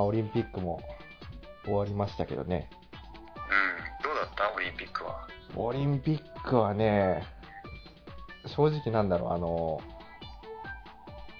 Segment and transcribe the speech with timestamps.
[0.00, 0.80] まあ、オリンピックも
[1.64, 2.70] 終わりましたけどね。
[4.00, 4.02] うん。
[4.02, 4.50] どうだった？
[4.54, 5.28] オリンピックは？
[5.56, 7.22] オリンピックはね、
[8.46, 9.82] 正直なんだろう、あの、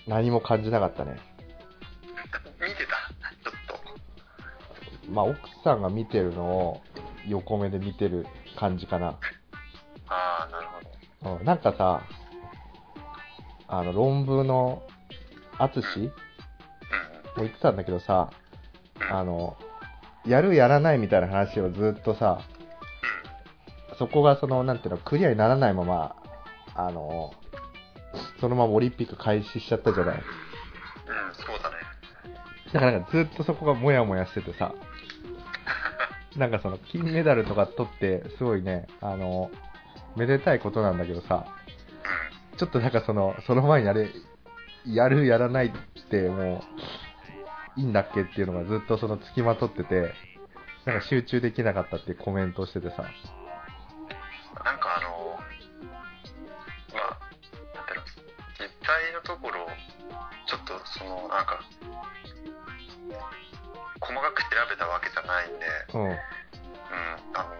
[0.06, 1.18] 何も感じなかったね。
[2.60, 2.96] 見てた？
[3.42, 5.10] ちょっと。
[5.10, 6.82] まあ、奥さんが見てるのを
[7.26, 8.26] 横目で見てる
[8.58, 9.18] 感じかな。
[10.06, 10.66] ああ、なる
[11.22, 11.36] ほど。
[11.38, 12.02] うん、なんかさ、
[13.68, 14.82] あの、論文の、
[15.56, 18.28] あつしもうん言ってたんだけどさ。
[19.10, 19.56] あの、
[20.24, 22.40] やるやらないみたいな話をずっとさ、
[23.98, 26.16] そこがその、なんていうの、クリアにならないまま、
[26.74, 27.32] あの、
[28.40, 30.16] そのままオリンピック開始しちゃったじゃない。
[30.16, 30.22] うん、
[31.34, 31.76] そうだね。
[32.72, 34.72] だからなんかずっとそこがモヤモヤしててさ、
[36.36, 39.50] なんかその金メダルとか取って、すごいね、あの、
[40.16, 41.46] めでたいことなんだけどさ、
[42.54, 44.08] うちょっとなんかその、その前にあれ、
[44.86, 45.70] やるやらないっ
[46.10, 46.60] てもう、
[47.76, 50.12] いいんだっけっていうのがずっとその付きまとってて、
[50.84, 53.04] なんか集中できなかったってコメントをしててさ、ん。
[54.64, 55.38] なんかあの、
[56.92, 57.18] まあ、
[57.74, 58.04] なんていうの、
[58.58, 59.66] 実際のところ、
[60.46, 61.60] ちょっとその、なんか、
[64.00, 66.16] 細かく調べたわけじゃないんで、うん、うん、
[67.34, 67.54] あの、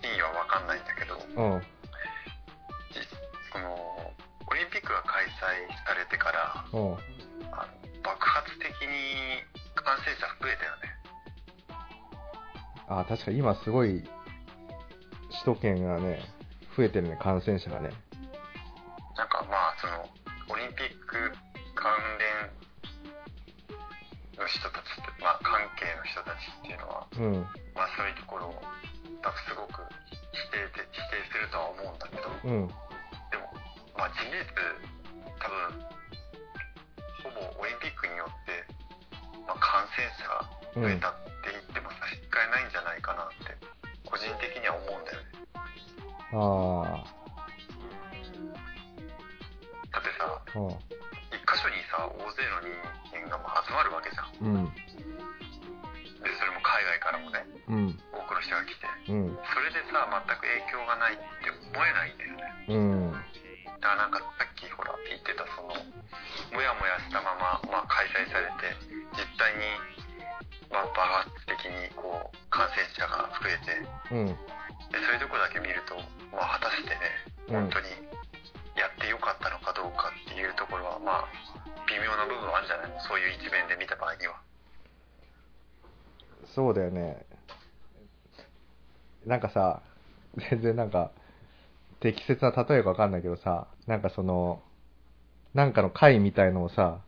[0.00, 1.62] 真意はわかんないんだけど、うん、
[2.94, 3.04] 実
[3.52, 4.12] その、
[4.48, 5.30] オリンピックが開催
[5.84, 7.21] されてから、うん。
[8.12, 9.42] 爆発的に
[9.74, 10.92] 感染者増えたよね。
[12.88, 14.02] あ、確かに今すごい、
[15.30, 16.20] 首都圏がね、
[16.76, 17.90] 増えてるね、感染者がね。
[82.62, 82.90] るんじゃない？
[82.90, 84.40] のそういう一面で見た場合には。
[86.54, 87.26] そうだよね。
[89.26, 89.82] なんかさ、
[90.50, 91.10] 全然なんか、
[92.00, 94.62] 適切な例えかわかんないけどさ、なんかその、
[95.54, 97.00] なんかの会みたいのをさ、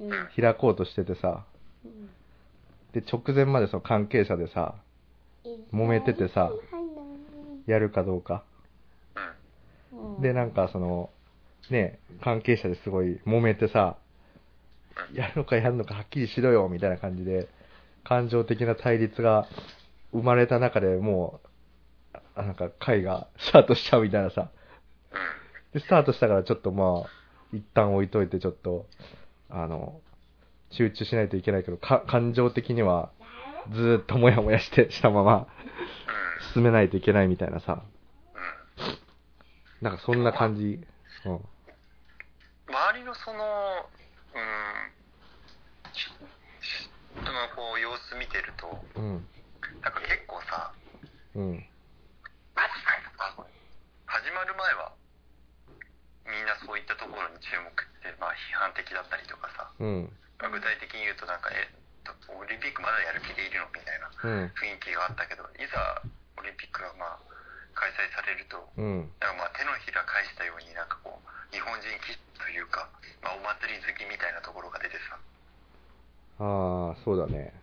[0.00, 1.44] うん開こうとしててさ、
[1.84, 2.10] うん
[2.92, 4.74] で、直前までその関係者でさ、
[5.72, 6.50] 揉めててさ
[7.66, 8.42] やるかどうか。
[9.92, 10.16] うん。
[10.16, 11.10] うんで、なんかその、
[11.70, 13.96] ね、関係者ですごい揉めてさ、
[15.12, 17.48] やるのかやるのかはっきりしろよ、みたいな感じで、
[18.04, 19.46] 感情的な対立が
[20.12, 21.40] 生まれた中でも
[22.14, 24.50] う、あなんか会がスタートしちゃうみたいなさ。
[25.12, 25.78] うん。
[25.78, 27.10] で、スタートしたからちょっとまあ、
[27.52, 28.86] 一旦置いといてちょっと、
[29.48, 30.00] あの、
[30.70, 33.10] 集中しないといけないけど、か感情的には
[33.72, 35.46] ずーっともやもやして、したまま
[36.54, 37.82] 進めないといけないみたいなさ。
[39.80, 40.80] なんかそんな感じ。
[41.24, 41.40] うん。
[42.68, 43.88] 周りのその、
[44.34, 44.92] うん、
[45.92, 46.06] し
[47.22, 49.26] 人のこう様子見てると、うん。
[49.82, 50.72] なんか結構さ、
[51.34, 51.66] うん。
[54.06, 54.92] 始まる前は、
[56.26, 60.12] みんなそういったところに注目して、まあ批判的だったりとかさ、うん。
[60.38, 61.70] まあ具体的に言うとなんか、え、
[62.30, 64.52] オリンピックまだやる気でいるのみたいなうん。
[64.58, 66.02] 雰囲気があったけど、いざ
[66.36, 67.22] オリンピックがまあ
[67.74, 69.14] 開催されると、うん。
[69.22, 72.89] なんかまあ手のひら返したようになんかこう、日本人気質というか、
[73.70, 75.18] り好きみたいなところが出てさ、
[76.42, 77.54] ああ、そうだね。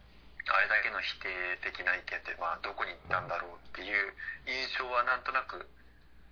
[0.48, 1.28] あれだけの否定
[1.60, 4.14] 的な意見って、まあ、どこに行ったんだろうっていう
[4.48, 5.68] 印象はなんとなく、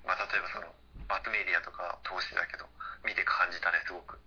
[0.07, 0.71] まあ、例えばその、
[1.09, 2.63] マスメディアとか通してだけど、
[3.03, 4.17] 見て感じたね、すごく。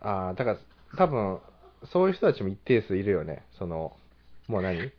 [0.00, 0.58] ああ、だから、
[0.98, 1.40] 多分、
[1.90, 3.44] そういう人たちも一定数いるよね。
[3.58, 3.96] その、
[4.46, 4.92] もう何？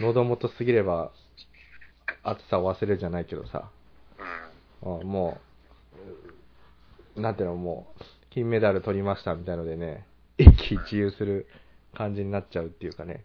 [0.00, 1.12] 喉元すぎれば、
[2.24, 3.70] 暑さを忘れるじゃないけどさ。
[4.82, 5.00] うん。
[5.00, 5.40] あも
[7.16, 8.02] う、なんていうの、もう、
[8.32, 10.06] 金メダル取りましたみたいのでね、
[10.38, 11.46] 一喜一憂する
[11.94, 13.24] 感じになっちゃうっていうかね。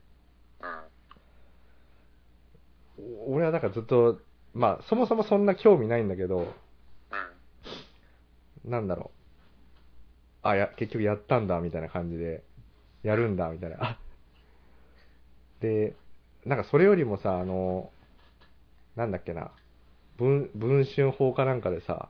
[3.00, 3.02] う
[3.32, 3.34] ん。
[3.34, 4.20] 俺はだからずっと、
[4.54, 6.54] まあ、そもそもそんな興味ないんだけど、
[8.66, 8.70] うん。
[8.70, 9.12] なんだろ
[10.44, 10.48] う。
[10.48, 12.44] あ、や、結局やったんだ、みたいな感じで、
[13.04, 13.78] やるんだ、みたいな。
[13.80, 13.98] あ
[15.62, 15.96] で、
[16.46, 17.92] なんかそれよりもさ、あの、
[18.98, 19.52] なんだっけな、
[20.18, 22.10] 文文春法かなんかでさ、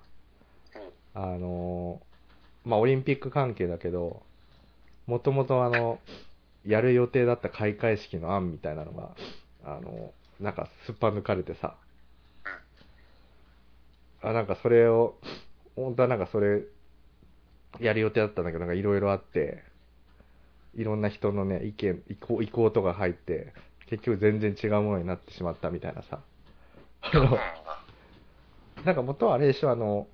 [1.16, 1.22] うん。
[1.22, 2.02] あの、
[2.68, 4.22] まあ、オリンピック関係だけど、
[5.06, 6.00] もともとあの、
[6.66, 9.16] やる予定だった開会式の案みたいなのが、
[9.64, 10.12] あの、
[10.42, 11.76] なんかすっぱ抜かれてさ、
[14.22, 15.16] あ、なんかそれを、
[15.78, 16.64] 本当はなんかそれ、
[17.80, 19.64] やる予定だったんだけど、なんかいろいろあって、
[20.76, 23.54] いろんな人のね、意見、意向、意向とか入って、
[23.90, 26.20] 結局全然違うものになってしまったみたいなさ。
[27.02, 27.38] あの
[28.84, 30.08] なんか元はあれでしょ、あの、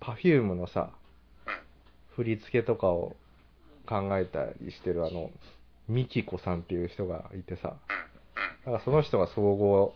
[0.00, 1.01] パフュームのさ、うん。
[2.16, 3.16] 振り付けとかを
[3.86, 5.30] 考えたりしてるあの、
[5.88, 7.76] ミキコさんっていう人がいてさ、
[8.66, 8.70] うん。
[8.70, 8.72] うん。
[8.72, 9.94] なんかその人が総合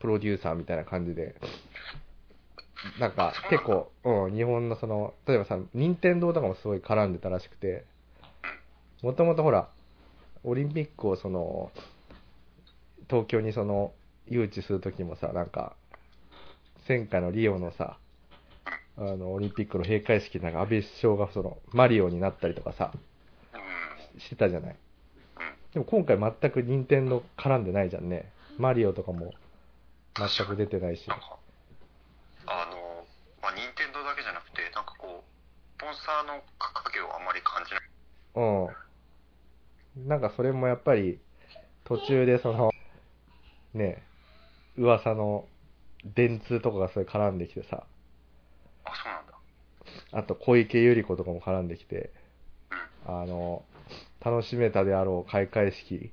[0.00, 1.34] プロデューサーみたいな感じで、
[3.00, 7.84] なんか結構、うん、日本のその、例えばさ、任天堂とかもすごい絡んでたらしくて、
[9.02, 9.68] もともとほら、
[10.42, 11.70] オリンピックをその、
[13.08, 13.92] 東京にその、
[14.28, 15.74] 誘致するときもさ、なんか、
[16.86, 17.98] 前回のリオのさ、
[18.96, 22.92] あの、オリンピックの閉会式なんか安倍首相がその、マリオになったりとかさ、
[24.14, 24.20] うん。
[24.20, 24.70] してたじゃない。
[24.70, 24.76] うん。
[25.72, 28.30] でも今回全く任天堂絡んでないじゃんね。
[28.58, 29.34] マリオとかも
[30.14, 31.08] 全く出てないし。
[31.08, 31.38] なんか、
[32.46, 33.04] あの、
[33.42, 35.34] まあ、任天堂だけじゃなくて、なんかこう、
[35.76, 36.40] スポンサーの
[36.84, 37.80] 影をあんまり感じない。
[38.36, 40.08] うん。
[40.08, 41.18] なんかそれもやっぱり
[41.84, 42.70] 途中でその、
[43.74, 44.02] ね、
[44.76, 45.46] 噂の
[46.04, 47.84] 電通とかがそれ絡んできてさ。
[50.14, 52.12] あと小池百合子とかも絡んできて、
[53.06, 53.22] うん。
[53.22, 53.64] あの、
[54.24, 56.12] 楽しめたであろう開会式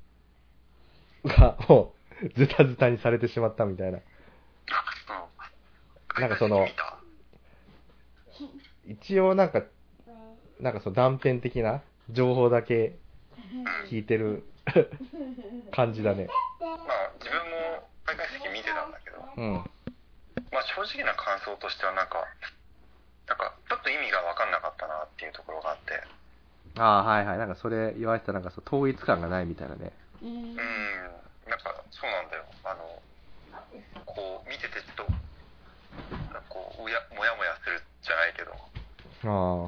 [1.23, 1.93] がも
[2.23, 3.99] うズタズタにされてしまったみたいな。
[6.19, 6.67] なんかその
[8.85, 9.63] 一応なんか、
[10.59, 12.97] なんかその断片的な情報だけ
[13.37, 13.89] うん。
[13.89, 14.43] 聞いてる
[15.71, 16.27] 感じだね。
[16.59, 19.53] まあ、自分も開会式見てたんだけど、うん。
[20.51, 22.25] まあ、正直な感想としてはなんか、
[23.27, 23.55] なんか、
[23.93, 26.01] 意味が分かんなかったなっていうところがあって、
[26.77, 27.37] ああ、はいはい。
[27.37, 29.91] なんかそれ言われてたなんかそう統一感がないみたいなね。
[30.21, 32.45] うん、なんか、そうなんだよ。
[32.63, 33.01] あの、
[34.05, 35.11] こう、見ててちょっと、
[36.33, 38.51] なんかこう、うや、もやもやするじゃないけど、
[39.23, 39.67] あう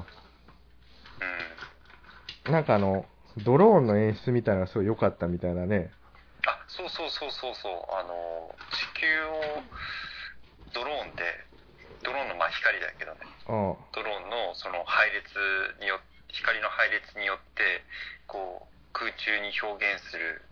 [2.48, 2.50] あ。
[2.50, 3.06] なんかあの、
[3.38, 5.92] ドローンの演出みたいなのがすごい良かったみたいなね。
[6.46, 9.62] あ、そうそうそうそうそう、あの、地球を、
[10.72, 11.43] ドローンで、
[12.04, 13.76] ドローンのまあ光だけどね、うん。
[13.96, 15.32] ドローンのその配列
[15.80, 15.98] によ
[16.28, 17.82] 光の配列によって、
[18.26, 20.42] こう、空中に表現する、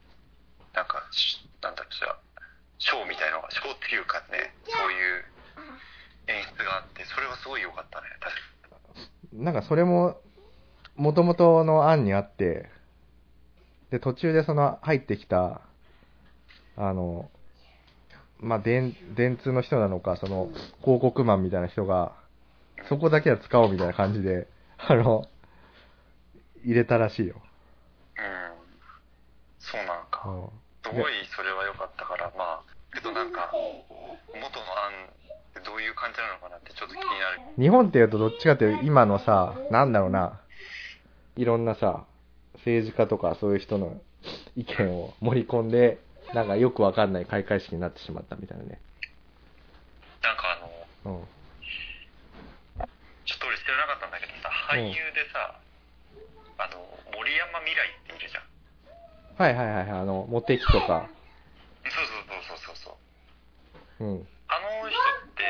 [0.75, 1.93] なんか、しなんだろう、
[2.79, 5.25] ショーみたいなのが、ショーっていうかね、そういう
[6.29, 8.43] 演出があって、それはすごい良かったね、確か
[9.33, 10.21] なんかそれも、
[10.95, 12.71] 元々の案にあって、
[13.91, 15.63] で、途中でその入ってきた、
[16.77, 17.31] あの、
[18.43, 20.51] まあ、電、電通の人なのか、その、
[20.83, 22.13] 広告マンみたいな人が、
[22.89, 24.49] そこだけは使おうみたいな感じで、
[24.79, 25.29] あの、
[26.65, 27.37] 入れたらしいよ。
[28.17, 28.23] うん。
[29.59, 30.29] そうなんか。
[30.29, 33.63] うんすごいそれは良かったから、まあ、けどなんか、元
[34.35, 37.41] の案ってどういう感じなのかなってちょっと気になる。
[37.57, 40.41] 日本って言うとどっちかっていうと今のさ、なんだろうな、
[41.37, 42.05] いろんなさ、
[42.57, 44.01] 政治家とかそういう人の
[44.57, 45.99] 意見を盛り込んで、
[46.33, 48.81] なんかよくわかんない開会式になってしまったみたいなね。
[50.23, 50.59] なんか
[51.05, 51.27] あの、うん。
[53.25, 55.61] ちょっと俺知らなかったんだけどさ、俳優でさ、
[56.59, 56.79] あの、
[57.17, 58.53] 森山未来っているじゃん。
[59.43, 61.09] はいはいはいはい、あの、モテキとか、
[61.83, 62.97] そうそうそうそうそうそ
[63.99, 64.05] う。
[64.05, 64.29] うん。
[64.49, 65.43] あの人って、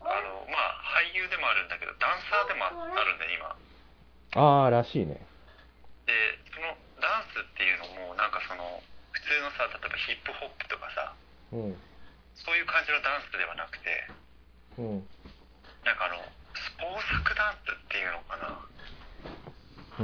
[0.00, 3.56] あの、まあ、俳優でもあるんだけど、ダンサーでもあるんだよ、今。
[4.36, 5.18] あー、らしいね。
[6.06, 6.12] で、
[6.52, 11.10] そのダンスっていうのも、なんかその、普通のさ、例えばヒップホップとかさ、
[11.50, 11.74] うん。
[12.38, 13.90] そういう感じのダンスではなくて、
[14.78, 15.02] うん。
[15.82, 16.22] なんかあの、
[16.54, 18.46] スポーツダンスっていうのかな。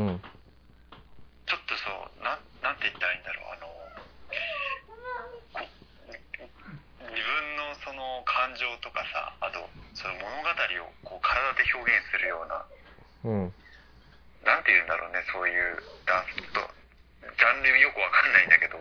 [0.02, 0.22] うん。
[1.46, 3.70] ちょっとそう、なん、なんて言ったらいいんだろう、あの、
[5.54, 5.66] こ
[7.06, 7.22] 自分
[7.54, 9.62] のその感情とかさ、あと、
[9.94, 12.66] その物語をこう体で表現するような、
[13.30, 13.54] うん。
[14.42, 16.66] なんて言うんだろうね、そういうダンスと、
[17.22, 18.78] ジャンルよくわかんないんだけど、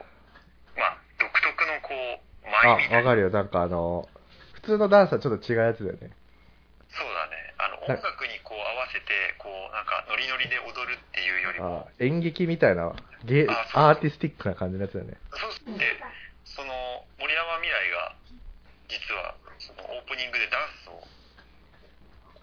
[0.78, 2.98] まあ、独特のこう、あ、舞みたいな。
[2.98, 3.30] わかるよ。
[3.30, 4.08] なんかあの、
[4.54, 6.12] 普通のダンスはちょっと違うやつだよね。
[6.90, 7.54] そうだね。
[7.60, 12.96] あの、音楽にこう合わせて、こう、なんかノリノリで踊るっていうよりも、あ演劇みたいな、
[13.26, 15.18] ゲあそうアーティスティックな感じのやつだよね。
[15.32, 16.00] そうして、
[16.46, 18.16] その森山未来が
[18.90, 21.04] 実はそのオープニングでダンスを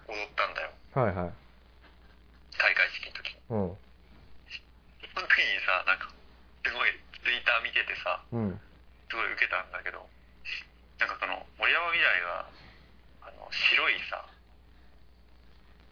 [0.07, 0.71] 踊ったんだよ。
[0.93, 1.31] はいはい。
[2.57, 3.41] 開会式の時に。
[3.49, 3.77] うん。
[5.13, 5.27] その
[6.67, 6.91] すごい
[7.23, 8.59] ツイッター見ててさ、うん。
[9.09, 10.03] すごい受けたんだけど、
[10.99, 12.45] なんかその、森山未来が、
[13.23, 14.25] あの、白いさ、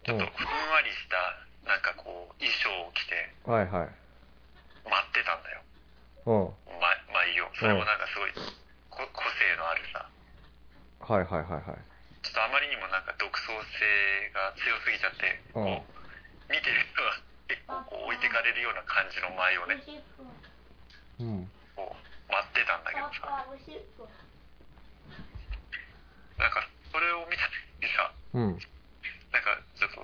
[0.04, 1.18] ちょっとふんわりした、
[1.66, 3.90] なんかこう、衣装を着てはいはい。
[4.86, 5.62] 待ってたんだよ。
[6.26, 6.78] うん。
[6.78, 7.50] ま、舞を。
[7.58, 8.32] それもなんかすごい、
[8.90, 10.06] こ個性のあるさ、
[11.00, 11.78] はいはいはいはい。
[12.22, 15.82] ちょっとあまりにもなんか独創性が強すぎちゃって、こうんう、
[16.50, 19.78] 見てる人が結構こう置いてかれるような感じの舞をね、
[21.18, 21.50] うん。
[21.74, 22.90] こう、待ってたんだ
[26.36, 28.58] なんかそれを見た時にさ、うん。
[29.32, 30.02] なんかちょっと、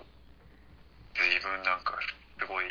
[1.18, 1.98] 随分なんか
[2.38, 2.70] すごい、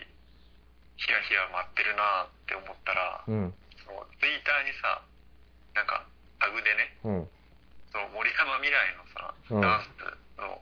[0.97, 3.53] ヒヤヒヤ待ってるなって思ったら、うん。
[3.83, 5.03] そのツイッターにさ、
[5.75, 6.07] なんか
[6.39, 7.29] タグでね、うん。
[7.91, 10.57] その森山未来のさ、うんダンスの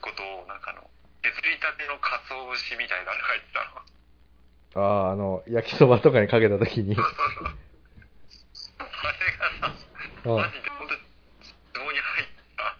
[0.00, 0.82] ことを、なんかあの、
[1.22, 4.82] 削りたての鰹節みたいなのが入ってたの。
[4.82, 6.94] ああ、あの、焼きそばとかにかけたときに。
[6.94, 7.47] そうそう
[10.36, 11.00] マジで本当に、
[11.72, 12.76] ツボに入った？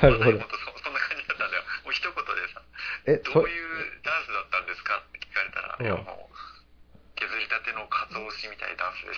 [0.00, 1.62] なるほど本当そそんな感じだったんだよ。
[1.84, 2.20] もう一言で
[2.52, 2.62] さ、
[3.06, 4.98] え、そどう、いうダンスだったんですか？
[4.98, 6.36] って聞かれたら、うんいやもう、
[7.16, 9.14] 削りたての鰹節みたいなダンスで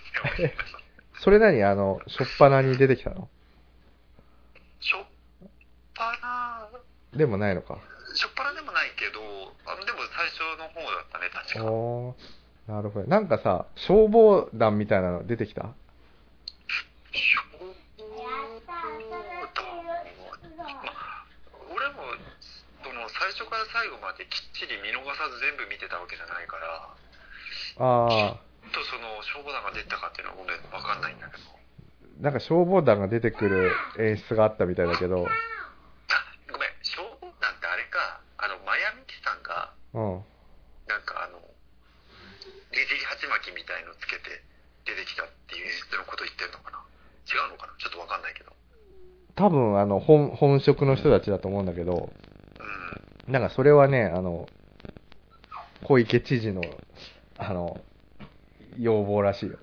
[0.46, 0.54] すよ。
[1.20, 1.62] それ何？
[1.64, 3.28] あの、しょっぱなに出てきたの？
[4.80, 5.06] しょっ
[5.94, 6.68] ぱな
[7.12, 7.78] でもないのか。
[8.14, 9.20] しょっぱなでもないけど、
[9.66, 11.64] あのでも最初の方だったね、確か。
[11.64, 13.36] おー、なるほど。
[13.36, 15.74] なんかさ、消防団みたいなの出てきた？
[21.70, 22.02] 俺も
[22.82, 26.94] その最初から最後まできっちり見逃さず全部見てたわけじゃないから
[27.78, 28.40] ああ、
[28.72, 31.42] とその消防団が出てたかっていうのはごめん分かんないんだけど。
[32.20, 35.30] なんか消防団が出てくる演出があったみたいだけど、あ
[36.50, 40.24] ごめん消防団ってあれかあのマヤミキさんがうん
[41.06, 41.46] かあのね
[42.74, 44.40] じり鉢巻きみたいのつけて
[44.88, 46.80] 出てきたっていう演出のこと言ってるのかな？
[47.28, 47.76] 違うのかな？
[47.76, 48.52] ちょっと分かんないけど。
[49.36, 52.10] 多分、あの、本、本職の人たちだと思うんだけど、
[53.26, 53.32] うん。
[53.32, 54.48] なんかそれはね、あの、
[55.84, 56.62] 小池知事の、
[57.36, 57.80] あの、
[58.78, 59.58] 要望らしいよ。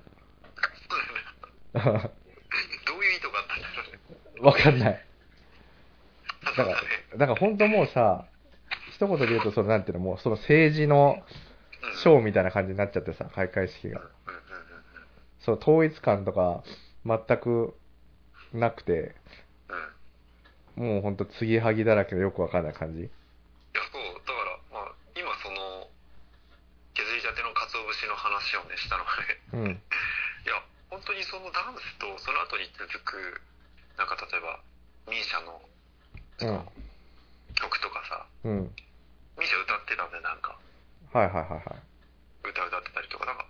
[1.74, 3.82] どういう意図があったんだろ
[4.38, 4.46] うね。
[4.46, 5.04] わかんない。
[6.44, 6.68] だから、
[7.18, 8.24] だから本当もうさ、
[8.92, 11.45] 一言で言うと、その、なんていうの、もうその政治のうん
[11.94, 14.02] ショーみたいな感じになっちゃってさ、開会式が。
[15.40, 16.64] その統一感とか
[17.04, 17.76] 全く
[18.52, 19.14] なくて、
[19.68, 19.96] うん
[20.76, 23.00] もうほんと継ぎはぎだらけのよくわかんない感じ。
[23.00, 23.08] いや、
[23.88, 24.44] そう、だか
[24.76, 25.88] ら、まあ、今その、
[26.92, 29.70] 削りたての鰹節の話をね、したのがね、うん。
[30.44, 33.40] いや、本当にそのダンスと、その後に続く、
[33.96, 34.60] なんか例えば、
[35.08, 35.62] ミーシャの
[36.40, 36.68] うん。
[37.54, 38.76] 曲とかさ、うん。
[39.38, 40.60] ミーシャ歌ってたんで、なんか、
[41.16, 41.64] はいはいはいはい。
[42.44, 43.48] 歌歌ってたりとか、なんか、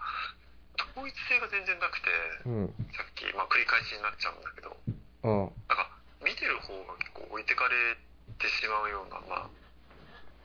[0.94, 2.06] 統一性が全然なくて、
[2.46, 2.66] うん。
[2.94, 5.50] さっき、まあ繰り返しになっちゃうんだけど、うん。
[5.66, 5.90] なんか、
[6.22, 7.98] 見てる方が結構置いてかれ
[8.38, 9.50] てしまうような、まあ、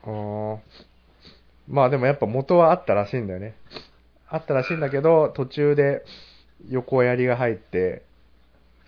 [0.03, 0.59] あー
[1.69, 3.53] まあでもやっぱ元はあったらしいんだよね。
[4.27, 6.03] あったらしいんだけど、途中で
[6.69, 8.03] 横やりが入って、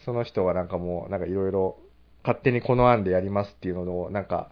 [0.06, 1.78] その人がなんかもう、なんかいろいろ
[2.24, 4.50] 勝手にこの案でやりますっていうのを、なんか、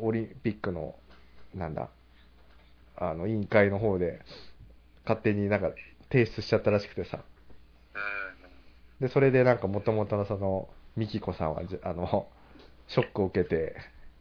[0.00, 0.96] オリンピックの、
[1.54, 1.88] なんだ、
[2.96, 4.20] あの、委員会の方で、
[5.04, 5.70] 勝手になんか
[6.10, 7.18] 提出しちゃったらしくてさ。
[9.00, 12.28] うん、で、それでなんか元々のその、ミキコさんはじ、あの、
[12.88, 13.76] ショックを受けて、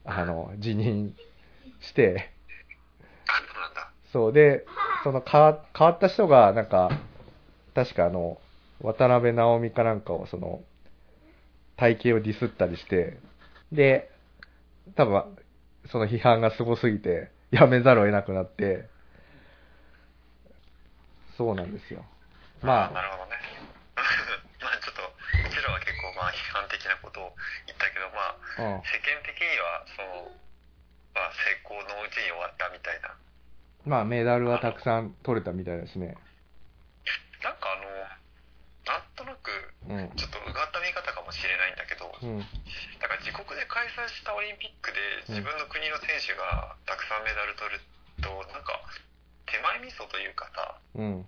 [0.06, 1.16] あの、辞任
[1.82, 2.32] して。
[4.12, 4.66] そうで、
[5.04, 6.90] その変わ変わった人が、なんか、
[7.74, 8.40] 確かあの、
[8.82, 10.62] 渡辺直美かなんかを、その、
[11.78, 13.18] 体型をディスったりして、
[13.72, 14.12] で、
[14.96, 15.24] 多分、
[15.92, 18.90] その批判がすごすぎて、やめざるを得なくなって、
[21.38, 22.04] そうなんですよ。
[22.66, 23.38] まあ、なるほどね。
[24.58, 27.36] まあちょっと、うちらは結構まあ批判的なことを
[27.68, 30.32] 言ったけど、まあうん、世間的には、その、
[31.14, 33.14] まあ成功のうちに終わったみたいな。
[33.86, 36.18] まあ、メダルはたくさん取れたみたいですね。
[37.44, 40.10] なんかあの、なんとなく、うん。
[40.16, 40.72] ちょっとうがっ
[41.24, 42.44] かもしれないんだけど、うん。
[43.00, 45.00] だから自国で開催したオリンピックで
[45.32, 47.80] 自分の国の選手がたくさんメダル取る
[48.20, 48.76] と、なんか
[49.48, 51.24] 手前味噌というかさ、うん。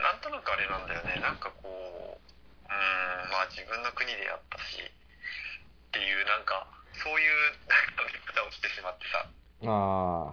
[0.00, 1.20] なんとなくあれなんだよね。
[1.20, 6.64] なんかこう、うーん、まあ自分の国でやったし、っていうなんか、
[6.96, 7.36] そういう
[7.68, 9.28] なんか見方をしてしまってさ、
[9.68, 10.32] あ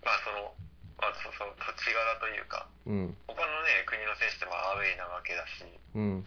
[0.00, 0.56] まあその、
[0.96, 3.16] まあそその土地柄というか、うん。
[3.26, 6.24] 他のね、国の選手ってまあアウェイなわけだし、うん。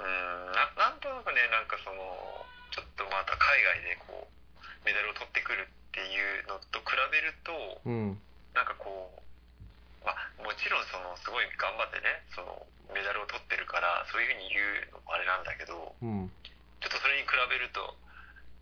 [0.00, 2.00] うーんな、なんとなくね、なんかその、
[2.72, 7.52] ちょっとまた海外でこう、メダルを取ってくるっていうのと比べると、
[7.84, 8.20] うん。
[8.54, 8.90] なんかこ
[10.60, 12.52] ちろんそのすごい頑張ってねその
[12.92, 14.60] メダルを取ってるからそういうふうに言
[14.92, 16.28] うのもあれなんだけどうん。
[16.84, 17.96] ちょっとそれに比べると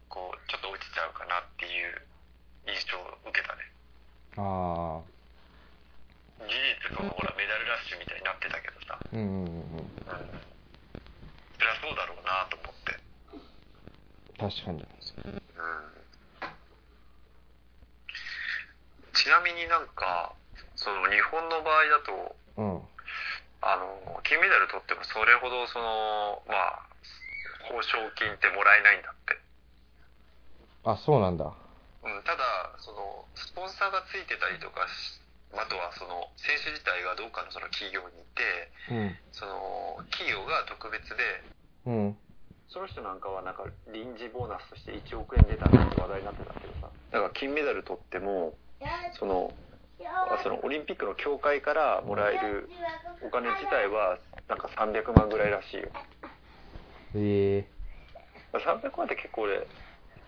[0.07, 2.07] こうちょっと落ちちゃうかなっていう
[2.71, 3.67] 印象を受けたね
[4.39, 5.03] ああ。
[6.47, 9.88] 事実そのほらメダルラッシュみたいになってたけどさうんうんうん
[11.69, 12.97] りゃそうだろうなと思って
[14.41, 14.81] 確かに。
[14.81, 15.43] うん
[19.13, 20.33] ちなみになんか
[20.77, 22.83] その日本の場合だとうん。
[23.61, 26.87] あの金メダル取ってもそれほどそのまあ
[27.67, 29.37] 報奨金ってもらえないんだって、
[30.85, 31.45] あ、そうなんだ。
[31.45, 35.21] うん、ただそのスポンサーがついてたりとかし
[35.53, 39.17] あとはその選手自体がどっかのその企業にいてうん。
[39.33, 41.43] その企業が特別で
[41.89, 42.17] うん。
[42.69, 48.53] その人なんかはなんか臨時ボーナスとして1億円出たって話題になってたけどさだから金メダル取っても
[49.19, 49.51] その
[50.05, 52.69] あそのオリンピックの協会からもらえる
[53.25, 54.19] お金自体は
[54.49, 55.89] なんか300万ぐらいらしいよ
[57.15, 57.65] え
[58.53, 59.67] 300万って結構俺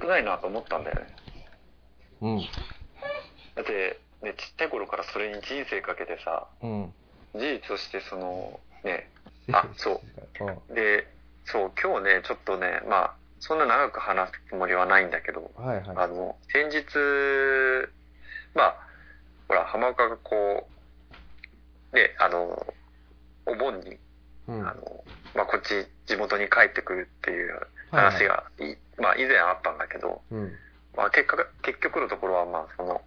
[0.01, 1.07] 少ないなと思ったんだよね
[2.23, 2.39] えうん。
[2.41, 6.95] だってねちっちゃい頃からそれに人生かけてさうん。
[7.35, 9.11] 事実としてそのね
[9.53, 10.01] あそう
[10.69, 10.75] うん。
[10.75, 15.97] でそう今日ねちょっとねまあそんな長く話すつもりはないんだけどはいはい。
[15.97, 16.85] あの先日
[18.55, 18.77] まあ
[19.49, 20.69] ほら浜岡がこ
[21.93, 22.75] うねあの
[23.47, 23.99] お盆に
[24.51, 24.67] うん。
[24.67, 25.05] あの、
[25.35, 30.53] まあ、こっち地元に帰ってくるっていう話が、いまあ、以前あったんだけど、うん。
[30.97, 33.01] まあ、結果、結局のところは、まあ、その、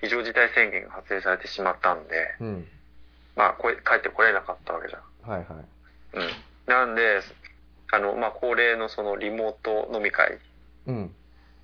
[0.00, 2.68] 非常事態宣言が発令されてしまったんで、うん。
[3.34, 5.30] まあ、これ帰ってこれなかったわけじゃん。
[5.30, 5.48] はいはい。
[6.14, 6.30] うん。
[6.66, 7.20] なんで、
[7.92, 10.38] あの、まあ、恒例のそのリモート飲み会。
[10.86, 11.14] うん。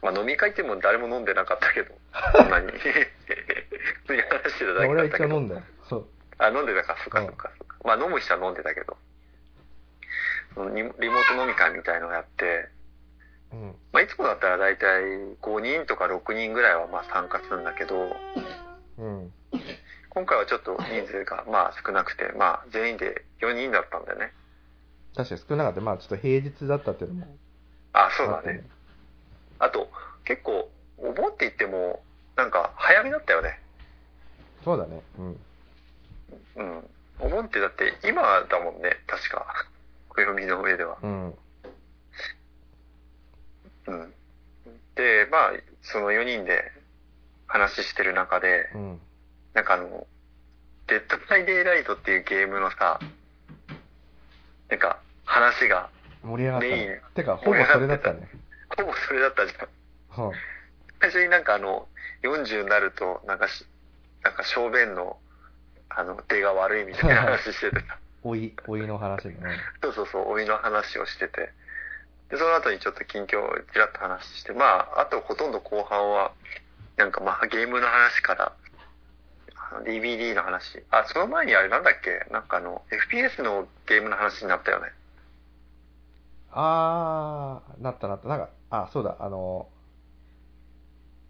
[0.02, 1.94] まあ、飲み会っても誰も飲んでなかったけど、
[2.36, 2.72] そんなに。
[2.72, 2.78] 普
[4.06, 5.28] 通に話してただけ俺はだったけど。
[5.28, 5.62] 一応飲んだよ。
[5.88, 6.06] そう。
[6.38, 7.76] あ、飲んでたか、そっかそっかそっか。
[7.84, 8.96] まあ飲む人は飲んでたけど、
[10.54, 12.68] そのリリモート飲み会みたいのをやって、
[13.52, 13.74] うん。
[13.92, 15.02] まあいつもだったら大体
[15.40, 18.16] 5人とか6人ぐらいはまあ参加するんだけど、
[18.98, 19.32] うん。
[20.10, 24.32] 今回はちょっと人数がまあ少なくて、まあ全員で4人だったんだよね。
[25.14, 25.80] 確かに少なかった。
[25.80, 27.36] まあちょっと平日だったっていうのも。
[27.92, 28.64] あ、そうだね。。
[29.58, 29.88] あと、
[30.24, 32.02] 結構、お盆って言っても、
[32.36, 33.60] なんか早めだったよね。
[34.64, 35.02] そうだね。
[35.18, 35.40] うん。
[36.56, 36.90] うん。
[37.20, 39.46] お盆ってだって今だもんね、確か。
[40.08, 40.98] 暦の上では。
[41.02, 41.34] うん。
[43.86, 44.14] うん。
[44.94, 46.72] で、まあ、その4人で
[47.46, 49.00] 話してる中で、うん。
[49.54, 50.06] なんかあの、
[50.86, 52.98] Dead by Daylight っていうゲームのさ、
[54.72, 55.90] なんか話が、
[56.24, 57.00] 盛り上がったメインね。
[57.14, 58.26] てか、ほぼそれだったね。
[58.74, 60.28] ほぼそれだったじゃん。
[60.28, 60.32] うん。
[60.98, 61.86] 最初になんかあの、
[62.22, 63.66] 40になると、なんかし、
[64.22, 65.18] なんか小便の、
[65.90, 67.98] あの、出が悪いみたいな話しててさ。
[68.22, 69.60] 老い、老いの話でね。
[69.82, 71.52] そうそうそう、老いの話をしてて。
[72.30, 76.32] で、その後にちょっと近況をちらっと話して、まあ、あとほとんど後半は、
[76.96, 78.52] なんかまあ、ゲームの話から、
[79.74, 80.84] あの DVD の話。
[80.90, 82.26] あ、その前にあれなんだっけ？
[82.32, 84.92] なんかあの、FPS のゲームの話になったよね。
[86.50, 88.28] あー、なったなった。
[88.28, 89.68] なんか、あ、そうだ、あの、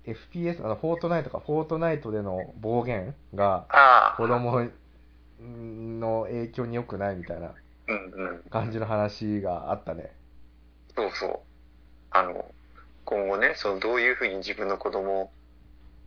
[0.05, 3.67] FPS、あの、フォートナイトか、フォートナイトでの暴言が。
[4.17, 4.69] 子供
[5.41, 7.55] の影響に良くないみたいな
[7.89, 8.43] うんうん。
[8.51, 10.13] 感じの話があったね。
[10.97, 11.41] そうそう。
[12.11, 12.45] あの、
[13.05, 15.31] 今後ね、そのどういうふうに自分の子供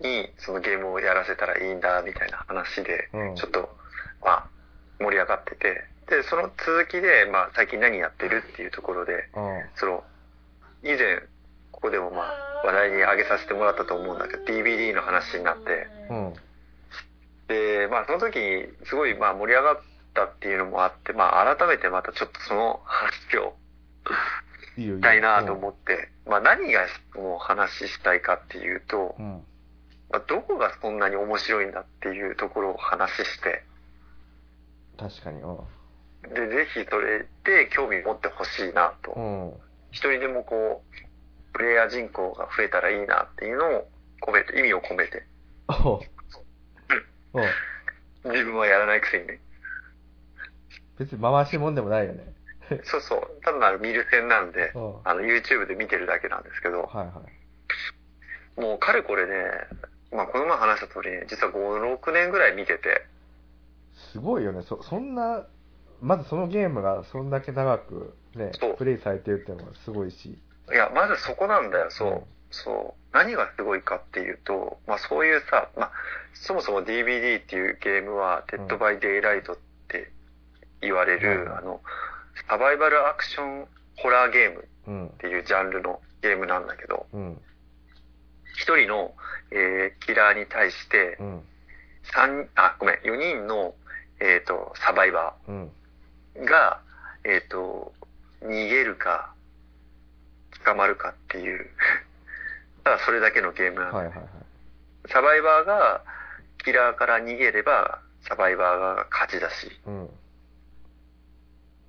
[0.02, 3.70] にそのゲームをやらせたらいいんだみたいな話で、うんちょっと、
[4.24, 4.48] まあ、
[5.00, 9.64] 盛り上がってて、で、その続きで、まあ、最近何やってるっていうところで、うん。
[9.76, 10.04] その、
[10.84, 11.22] 以前、
[11.72, 16.34] ここでもまあ、話題に挙げさせてもらったと思うんだけど、DVD の話になって、うん。
[17.48, 19.78] で、まあ、その時に、すごい、まあ、盛り上がっ
[20.14, 23.56] たっていうのもあって、まあ、改めてまたちょっとその話を。
[24.78, 29.44] したいなと思って、まあ、何がもう話したいかっていうとう、ん。
[30.10, 33.64] まあ、どこがそんなに面白いんだっていうところを話して、
[34.98, 35.42] 確かに。
[35.42, 35.58] うん。
[36.34, 39.12] で、ぜひそれで興味持ってほしいなと。
[39.12, 39.54] うん。
[39.92, 43.88] 一人でもこう、プレイヤー人口が増えたらいいなっていうのを
[44.22, 45.24] 込めて、意味を込めて、
[48.26, 49.40] 自分はやらないくせにね。
[50.98, 52.34] 別に回しもんでもないよね。
[52.84, 57.22] そうそう、ただなる見る線なんでうん、あの、YouTube で見てるだけなんですけど、はいは
[58.58, 58.62] い。
[58.62, 59.52] もうかれこれね、
[60.16, 63.06] まあこの前話した通りね、実は5、6年ぐらい見てて、
[64.12, 64.62] すごいよね。
[64.64, 65.46] そ、そんな、
[66.02, 70.38] まずそのゲームがそんだけ長くねプレイされてるっていうのがすごいし。
[70.72, 72.10] いや、まずそこなんだよ、そう。
[72.10, 73.16] うんそう。
[73.16, 75.92] 何がすごいかっていうと、まあそういうさ、まあ
[76.34, 79.58] そもそも DBD っていうゲームは、 Dead by Daylight っ
[79.90, 80.12] て
[80.82, 81.82] 言われる、うんあの、
[82.48, 85.10] サバイバルアクションホラーゲームうんっ。
[85.18, 87.42] ていうジャンルのゲームなんだけど、うん。
[88.56, 89.14] 一人の、
[89.52, 91.44] えーキラーに対してう、ん。
[92.14, 93.74] 三あ、ごめん、4人の、
[94.20, 95.72] えっ、と、サバイバうん。
[96.36, 96.80] ーが、
[97.24, 97.94] えっ、と、
[98.42, 99.34] 逃げるか、
[100.64, 101.70] 捕まるかっていう、
[102.84, 105.12] ただそれだけのゲームなんだよはいはいはい。
[105.12, 106.02] サバイバーが
[106.60, 110.10] キラーから逃げれば、サバイバーが勝ちだし、うん。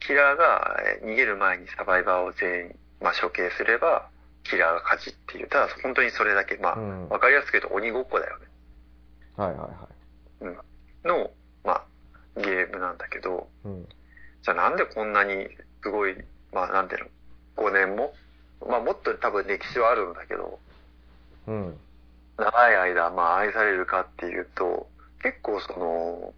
[0.00, 4.08] キラーがえー逃げる前にサバイバーを全員、まあ、処刑すれば、
[4.48, 8.46] キラーが勝ちっていう、ただ本当にそれだけ、まあ、うんわかりやすく言うと鬼ごっこだよね。
[9.36, 11.06] はいはいはい。
[11.06, 11.30] の、
[11.64, 11.84] まあ、
[12.40, 13.88] ゲームなんだけど、うん。
[14.42, 15.48] じゃあなんでこんなに
[15.82, 16.16] すごい、
[16.52, 17.10] まあなんていう
[17.56, 18.14] の、5年も？
[18.66, 20.58] まあもっと多分歴史はあるんだけど、
[21.46, 21.78] うん。
[22.36, 24.88] 長い間、まあ愛されるかっていうと、
[25.22, 26.34] 結構その、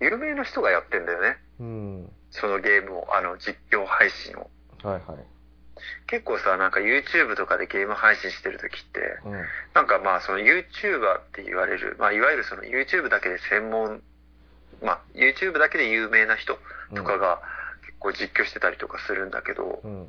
[0.00, 1.36] 有名な人がやってんだよね。
[1.60, 2.12] うん。
[2.30, 4.50] そのゲームを、あの、実況配信を。
[4.82, 5.31] はいはい。
[6.06, 9.32] 結構さ、なんか YouTube とかでゲーム配信してる時って、うん。
[9.74, 14.02] なんかまあその YouTuber って言われる、まあいわゆるその YouTube だけで専門、
[14.82, 16.58] まあ YouTube だけで有名な人
[16.94, 17.40] とかが
[17.86, 20.08] 結構実況してたりとかするんだけど、うん。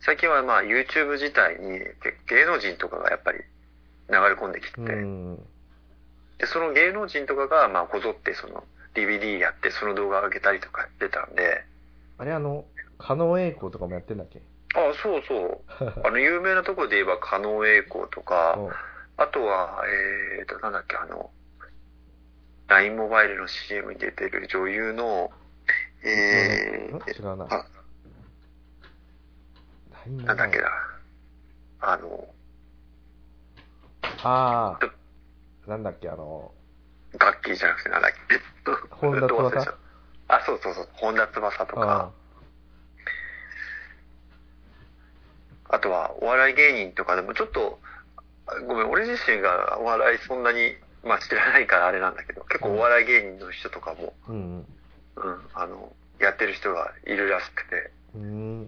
[0.00, 1.78] 最近はまあ YouTube 自体に
[2.28, 5.36] 芸能人とかがやっぱり流れ込んできてて、うん。
[6.38, 11.64] で、その芸能人とかがまあこぞってその DVD やってその動画上げたりとかやってたんで、
[12.18, 12.64] あれあの、
[12.98, 14.42] 加納栄光とかもやってんだっけ？
[14.74, 15.64] あ、そうそう。
[16.06, 18.72] あの、有名なところで言えば、加納栄光とか、うん。
[19.16, 21.30] あとは、えーと、なんだっけ、あの、
[22.68, 25.30] LINE モバイルの CM に出てる女優の、
[26.04, 26.98] えうん。
[27.00, 27.46] 違うな。
[27.50, 27.66] あ、
[30.06, 30.70] 何なんだっけな。
[31.80, 32.34] あの、
[34.22, 36.52] ああ、なんだっけ、あの、
[37.18, 38.40] ガッキーじゃなくて、なんだっけ、
[38.90, 39.78] 本田翼？
[40.28, 42.12] あ、そうそうそう、本田翼とか、
[45.72, 47.80] あとは、お笑い芸人とかでも、ちょっと、
[48.68, 54.36] ごめん、俺自身がお笑いそんなに、まあ知らないからあれなんだけど、結構お笑い芸人の人とかも、うん。
[54.36, 54.66] うん。
[55.16, 58.66] うん、あの、やってる人がいるらしくて、うん。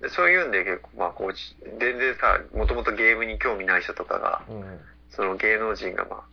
[0.00, 1.32] でそういうんで結構、まあこう、
[1.80, 4.80] 全然さ、もともとゲームに興味ない人とかが、うん。
[5.08, 6.26] その芸能人がま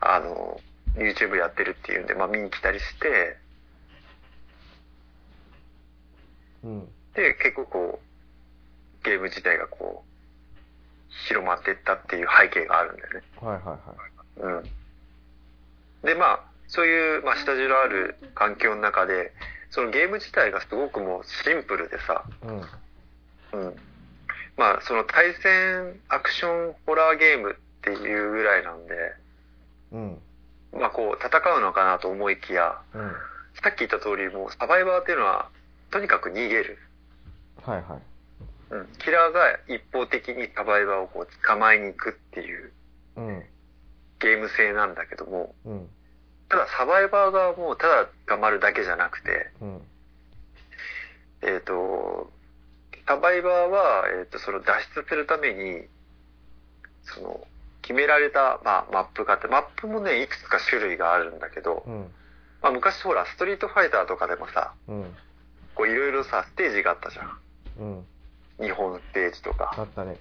[0.00, 0.60] あ、あの、
[0.94, 3.38] YouTube やってるっていうんで、まあ見に来たりして、
[6.62, 6.88] うん。
[7.14, 8.11] で、結構こう、
[9.02, 10.12] ゲーム自体がこう、
[11.28, 13.22] 広まっていったっていう背景があるんだよね。
[13.40, 14.54] はいはいはい。
[14.54, 14.62] うん。
[16.02, 19.32] で、まあ、そういう、まあ、下地のある環境の中で、
[19.70, 23.60] そのゲーム自体がすごくもうシンプルでさ、うん。
[23.60, 23.76] うん。
[24.56, 28.94] まあ、その対戦アクションホラーゲームっていうぐらいなんで、
[29.92, 30.18] うん。
[30.72, 33.12] まあこう、戦うのかなと思いきや、うん。
[33.62, 35.48] さっき言った通り、もうサバイバーっていうのは、
[35.90, 36.78] とにかく逃げる。
[37.62, 38.11] はいはい。
[38.72, 38.86] うん。
[38.98, 42.72] キラーが一方的にサバイバーをこう捕まえに行くっていう
[43.16, 43.42] うん。
[44.18, 45.88] ゲーム性なんだけども、うん。
[46.48, 49.82] ただサバイバーがもうただ捕まるだけじゃなくて、うん。
[51.42, 52.30] えっ、と、
[53.06, 55.86] サバイバーは、えっ、と、その脱出するために、
[57.02, 57.46] その、
[57.82, 62.12] 決められた、まあ、マップがあって、マップもね、いくつか種類があるんだけど、うん。
[62.62, 65.16] まあ、昔ほら、ストリートファイターとかでもさ、うん。
[65.74, 67.38] こういろいろさ、ステージがあったじゃん。
[68.62, 68.66] うん。
[68.66, 70.16] 日本ステージとか、あったね。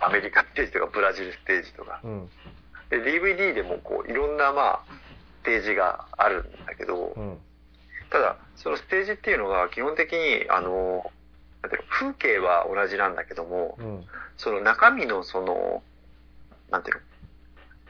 [0.00, 2.00] アメリカステージとか、ブラジルステージとか。
[2.04, 2.30] うん。
[2.90, 4.80] で、DVD でもこう、いろんなまあ、
[5.42, 7.38] ステージがあるんだけど、うん。
[8.10, 11.10] ただ、そのステージっていうのが基本的に、あの、
[11.62, 14.04] なんていうの風景は同じなんだけども、うん。
[14.36, 15.82] その中身のその、
[16.70, 16.96] なんていう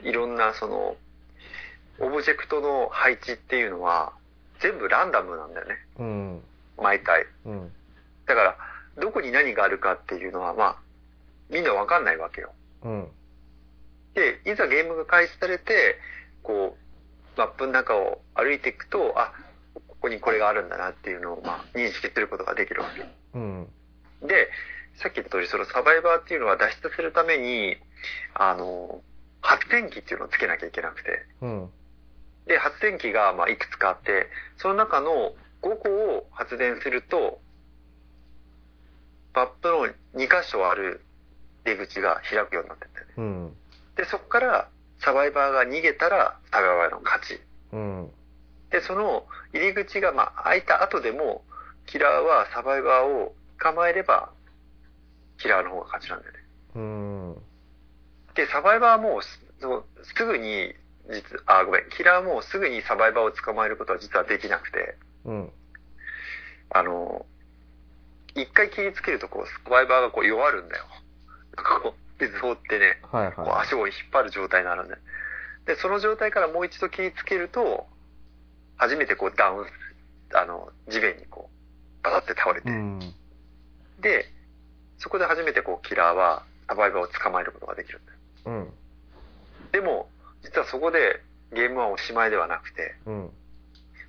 [0.03, 0.95] の、いろんなその、
[1.99, 4.13] オブジェクトの配置っていうのは、
[4.59, 5.75] 全部ランダムなんだよね。
[5.99, 6.43] うん。
[6.77, 7.25] 毎回。
[7.45, 7.71] うん。
[8.25, 8.57] だから、
[8.97, 10.75] どこに何があるかっていうのは、まあ、
[11.49, 12.51] みんなわかんないわけよ。
[12.83, 13.07] うん。
[14.13, 15.99] で、いざゲームが開始されて、
[16.43, 16.77] こ
[17.35, 19.31] う、マップの中を歩いていくと、あ、
[19.87, 23.05] ここにこれがあるんだなっていうのを、まあ、認識することができるわけ。
[23.35, 23.67] うん。
[24.23, 24.49] で、
[24.95, 27.77] さっき言った通り、そのサバイバーっていうのは脱出するために、
[28.33, 29.01] あの、
[29.41, 31.69] 発電機っていうのをつけなきゃいけなくて、うん。
[32.47, 37.39] で、発電機がまあいくつかあって、その中の5個を発電すると、
[39.37, 39.85] マップの
[40.19, 41.01] 2箇所ある
[41.63, 43.13] 出口が開くようになってるんだよね。
[43.17, 43.53] うん。
[43.95, 44.67] で、そこから
[44.99, 47.39] サバイバーが逃げたらサバイバーの勝ち。
[47.71, 48.11] うん。
[48.71, 51.43] で、その入り口がまあ開いた後でも、
[51.85, 54.31] キラーはサバイバーを捕まえれば、
[55.37, 56.39] キラーの方が勝ちなんだよね。
[56.75, 57.35] うん。
[58.33, 59.39] で、サバイバーはもうす、
[60.15, 60.73] すぐに、
[61.09, 65.51] 実、あ、ごめん、キラーはもうすぐにサバイバーを捕まえることは実はできなくて、うん。
[66.71, 67.25] あの、
[68.41, 70.85] 一回切りつけるとこう、サバイバーがこう弱るんだよ。
[71.55, 74.95] なんかこう、水を追ってね、はいこうは足を引っ張る状態になるんで。
[75.65, 77.87] で、その状態からもう一度切りつけると、
[78.77, 79.65] 初めてこうダウン、
[80.33, 81.49] あの、地面にこ
[82.01, 82.63] う、バタって倒れい。
[82.63, 82.99] て、うん。
[83.99, 84.25] で、
[84.99, 88.17] そこで初めてこう、キラーはサバイバーを捕まえることができるんだよ。
[88.45, 88.73] うん。
[89.71, 90.09] でも、
[90.43, 91.21] 実はそこで
[91.53, 93.31] ゲームはおしまいではなくて、うん。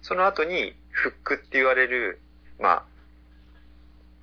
[0.03, 2.21] その後にフックって言われる、
[2.61, 2.83] まあ、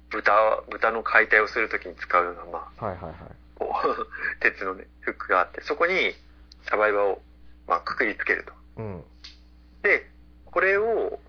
[0.09, 3.15] 豚、豚の解体をするときに使うような、まあ、はいはいはい。
[3.55, 4.07] こう、
[4.41, 6.15] 鉄のね、フックがあって、そこに
[6.63, 7.21] サバイバーを、
[7.67, 8.53] まあ、くくりつけると。
[8.77, 9.03] うん。
[9.81, 10.09] で、
[10.45, 11.19] これを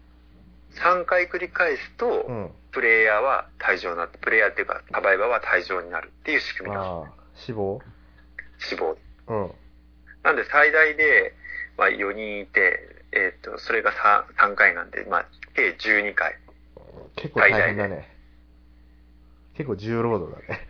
[0.72, 2.52] 3回繰り返すと、うん。
[2.72, 7.04] プレイヤーは退場になって、プレイヤーっていうか、サバイバーは退場になるっていう仕組みなの。
[7.04, 7.80] ああ、死亡？
[8.58, 8.98] 死亡。
[9.28, 9.54] うん。
[10.22, 11.34] なんで最大で、
[11.78, 12.80] まあ、4人いて、
[13.12, 16.36] えっ、と、それが 3, 3回なんで、まあ、計12回。
[17.16, 18.15] 結構大変だね。
[19.56, 20.68] 結構重労働だね。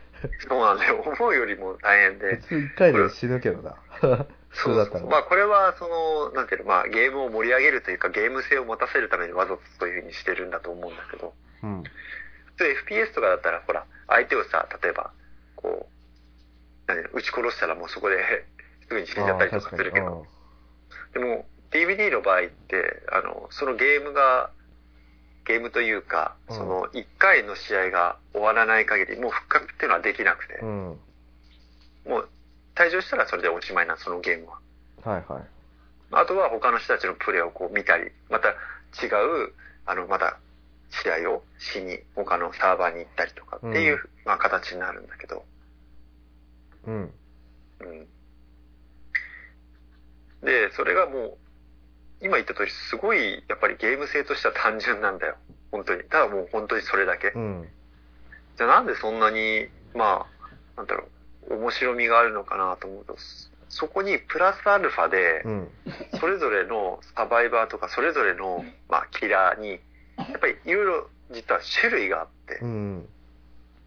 [0.49, 1.03] そうなんだよ。
[1.05, 2.43] 思うよりも大変で普。
[2.43, 3.77] 通1回で死ぬけどな。
[4.49, 5.07] 普通だったら。
[5.07, 11.83] まあ、これは、その、なんていうの、まあ、ゲームを盛り上げるというか、ゲーム性を持たせるためにわざとそういう風にしてるんだと思うんだけど、うん。
[11.83, 11.91] 普
[12.57, 15.11] 通 FPS とかだったら、ほら、相手をさ、例えば、
[15.57, 15.89] こ
[16.87, 18.47] う、なんていうの撃ち殺したらもうそこで、
[18.89, 20.27] すぐに死んじゃったりとかするけど、
[21.13, 24.51] でも、DVD の場合って、あの、そのゲームが、
[25.47, 30.91] ゲームというか、うんその、1回の試合が終わらない限り、もう復活っていうのはできなくて、うん。
[30.91, 30.99] うん。
[32.07, 32.29] もう、
[32.75, 34.59] 退場したらそれでおしまいな、そのゲームは。
[35.03, 35.43] はいはい。
[36.13, 38.53] あとは他の人たちのプレーをこう見たり、また違
[39.47, 39.53] う、
[39.87, 40.39] あの、また
[40.91, 45.45] 試合をしに、他のサーバーに行ったりとかっていう、うんまあ形になるんだけど、
[46.87, 47.15] うん。
[47.81, 48.07] うん。
[50.43, 51.39] で、それがもう、
[52.21, 55.37] 今言った通り、すごい、やっぱりゲーム性としては単純なんだよ。
[55.71, 56.03] 本当に。
[56.05, 57.29] ただもう本当にそれだけ。
[57.29, 57.69] うん。
[58.57, 61.05] じゃあなんでそんなに、まあ、なんだろ
[61.49, 63.17] う、面白みがあるのかなと思うと、
[63.69, 65.69] そこにプラスアルファでう、ん。
[66.19, 69.73] それぞれのサバイバーとか、それぞれの、まあ、キラーに、
[70.17, 73.09] やっぱりいろいろ実は種類があってう、ん。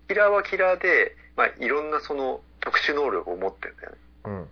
[0.07, 3.97] キラーはキラーで、まあ、いろんなその特殊能力を持ってるんだよね。
[4.25, 4.49] うん。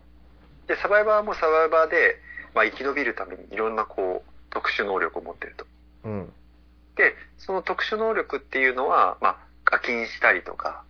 [0.67, 2.17] で、サバイバーもサバイバーで、
[2.53, 5.65] まあ、生き延びるためにいろんなこう、特殊能力を持ってると。
[6.05, 6.33] うん。
[6.95, 10.83] で、その特殊能力っていうのは、まあ、課金したりとか、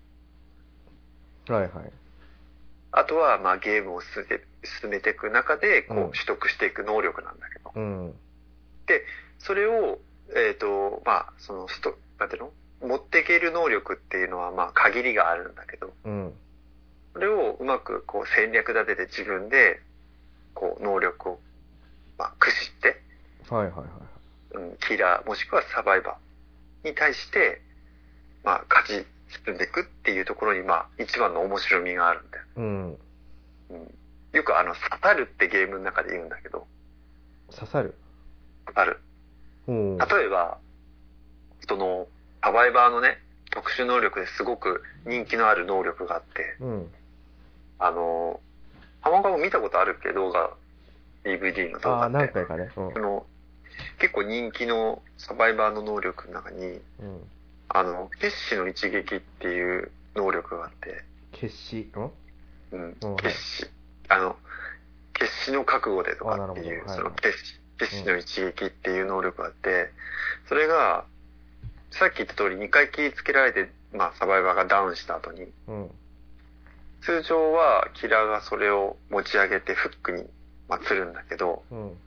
[1.48, 1.72] はいはい。
[2.91, 4.39] あとは、まあ、ゲームを進め
[4.82, 7.72] 進めていく中で、こう、うん取得していく能力なんだけど。
[7.76, 8.13] うん。
[9.39, 10.00] それを、
[10.36, 12.52] えっ、と、まあ、その、スト、なんていうの？
[12.82, 16.34] 持っていける能力っていうのは、まあ、限りがあるんだけど、うん。
[17.13, 19.82] それをうまく、こう、戦略立てて自分で、
[20.54, 21.39] こう、能力を、
[22.18, 23.02] まあ、駆使して、
[23.50, 23.86] はいはいはい。
[24.54, 27.62] うん、キラー、もしくはサバイバーに対して、
[28.44, 29.06] まあ、勝ち
[29.46, 32.44] 進んでいくっていうところに、まあ、一番の面白みがあるんだよ。
[32.56, 32.90] うん。
[32.90, 32.98] うん、
[34.32, 36.66] よくあの、サタルってゲームの中で言うんだけど、
[37.52, 37.94] 刺さる？
[38.66, 39.00] サタル。
[39.68, 39.98] うん。
[39.98, 40.58] 例えば、
[41.68, 42.08] その、
[42.44, 43.20] サバイバーのね、
[43.52, 46.92] 特殊能力ですごく人気のある能力があって、うん。
[47.80, 48.40] あの、
[49.02, 50.52] 浜川も見たことあるっけ動画、
[51.28, 52.34] DVD の動ああ、画って。
[52.34, 52.72] 何回かね。
[52.76, 53.00] うんそ。
[53.00, 53.26] の、
[54.00, 56.82] 結構人気のサバイバーの能力の中に、うん。
[57.70, 61.80] あの、決死の一撃っていう能力があって、決死？
[61.80, 62.12] ん？
[62.72, 63.70] うんうん、決死。
[64.10, 64.36] あの、
[65.13, 69.92] 決死の覚悟でとあなるほどかっていう、はいその決死、決死の一撃っていう能力があって、
[70.48, 71.06] それが、
[71.92, 75.92] さっき言った通り2回切りつけられて、まあサバイバーがダウンした後に、うん。
[77.02, 80.26] 通常はキラーがそれを持ち上げてフックに、
[80.68, 81.98] まあ、釣るんだけど、うん。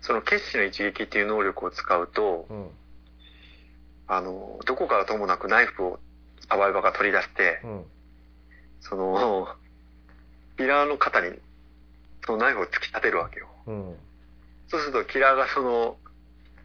[0.00, 2.70] その決死の一撃っていう能力を使うと、うん。
[4.08, 6.00] あの、どこからともなくナイフを
[6.48, 7.84] サバイバーが取り出して、うん。
[8.80, 9.48] その、
[10.56, 11.38] キラーの肩に、
[12.24, 13.48] そのナイフを突き立てるわけよ。
[13.66, 13.96] うん。
[14.68, 15.96] そうすると、キラーがその、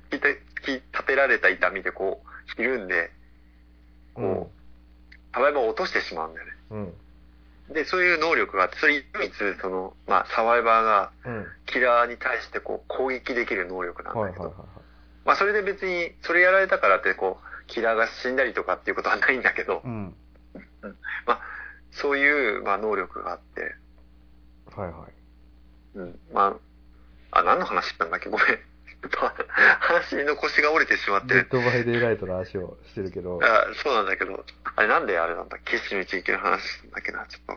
[0.10, 3.12] 突きて突き立てられた痛みでこう、ひるんで、
[4.14, 6.54] こう、サバイバーを落としてしまうんだよね。
[7.70, 7.74] うん。
[7.74, 11.48] で、そういう能力があって、それ唯一、その、まあ、サバイバーが、うん。
[11.66, 14.54] キラーに対してこう、攻撃できる能力なんだけど。
[15.26, 20.16] まあ、それで別に、それやられたからって、こう、キラーが死んだりとかっていうことはないんだけど、うん。
[21.92, 23.76] そういう、まあ、能力があって、
[24.76, 25.98] はいはい。
[26.00, 26.58] うん、ま
[27.32, 28.30] あ、あ、何の話したんだっけ？
[28.30, 28.60] ごめん。
[29.10, 31.48] 話の腰が折れてしまってる。
[31.50, 35.58] Dead by Daylight の話をしてるけど、あそうなんだけど、あれなんであれなんだ？
[35.60, 37.54] 決死の一撃の話したんだっけな、ちょっと。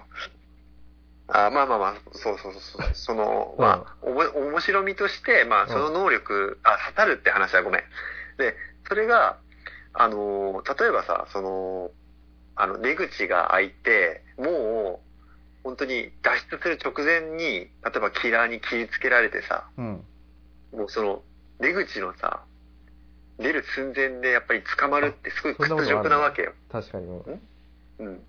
[1.30, 2.94] あまあまあまあ、そうそうそうそう。
[2.94, 7.82] その、まあ、おも、面白みとして、まあ、その能力、あ、刺さるって話はごめん。
[8.38, 8.56] で、
[8.88, 9.36] それが、
[9.92, 11.90] あの、例えばさ、その、
[12.56, 20.04] あの、出口が開いて、もう、本当に脱出する直前に、例えばキラーに切りつけられてさ、うん。
[20.72, 21.22] もうその、
[21.60, 22.42] 出口のさ、
[23.38, 26.52] 出る寸前でやっぱり捕まるってすごい屈辱なわけよ。
[26.70, 27.06] 確かに。
[27.06, 27.40] うん？
[27.98, 28.24] うん。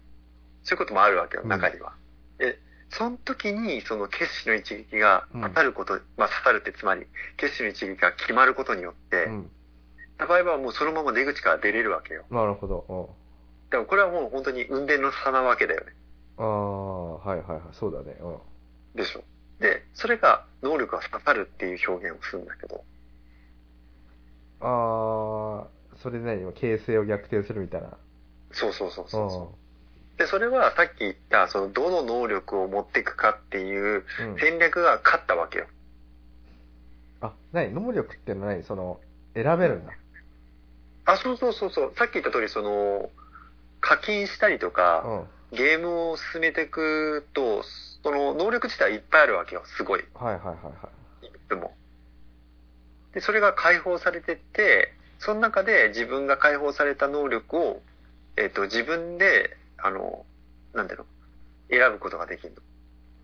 [0.63, 1.93] そういうこともあるわけよ、うん中には。
[2.39, 9.51] え、その時に、その決死の一撃が当たること、まあ刺さるってつまり、決死の一撃が決まることによって、うん。
[10.17, 12.25] た場合はもうそのまま出口から出れるわけよ。
[12.29, 13.15] なるほど。
[13.71, 15.93] でもこれはもう本当に運転の差なわけだよね。
[16.37, 16.45] うん。
[16.45, 17.61] ああ、はいはいはい。
[17.73, 18.17] そうだね。
[18.19, 18.37] うん。
[18.95, 19.23] でしょ。
[19.59, 22.83] で、それが能力が刺さるっていう表現をするんだけど、
[24.61, 25.67] ああ、
[25.97, 27.97] それで何形勢を逆転するみたいな。
[28.51, 30.19] そうそうそううそうそう。
[30.19, 33.95] で、それはさっき言った、その、どの能力を持っていくかっていうん。
[33.95, 34.39] うん。
[34.39, 35.67] 戦略が勝ったわけよ。
[37.21, 38.63] あ、何能力ってのは何？
[38.63, 38.99] その、
[39.33, 39.93] 選べるんだ。
[41.05, 41.93] あ、そうそうそうそう。
[41.95, 43.09] さっき言った通り、その、
[43.81, 45.55] 課金したりとうか、ん。
[45.55, 47.63] ゲームを進めていくと、
[48.03, 49.63] その能力自体いっぱいあるわけよ。
[49.65, 50.05] すごい。
[50.13, 50.89] はいはいはいは
[51.23, 51.25] い。
[51.27, 51.78] いつも。
[53.13, 57.81] で、それが解放されてって、その中で自分が解放された能力を、
[58.37, 60.25] えっ、と、自分で、あの、
[60.73, 61.05] なんていうの、
[61.69, 62.61] 選ぶことができるの。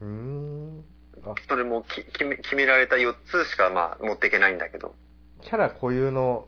[0.01, 0.85] うーん。
[1.25, 4.95] あ、それもき決め決められた4つしか、まあ、持っていけないんだけど。
[5.41, 6.47] キャラ固有の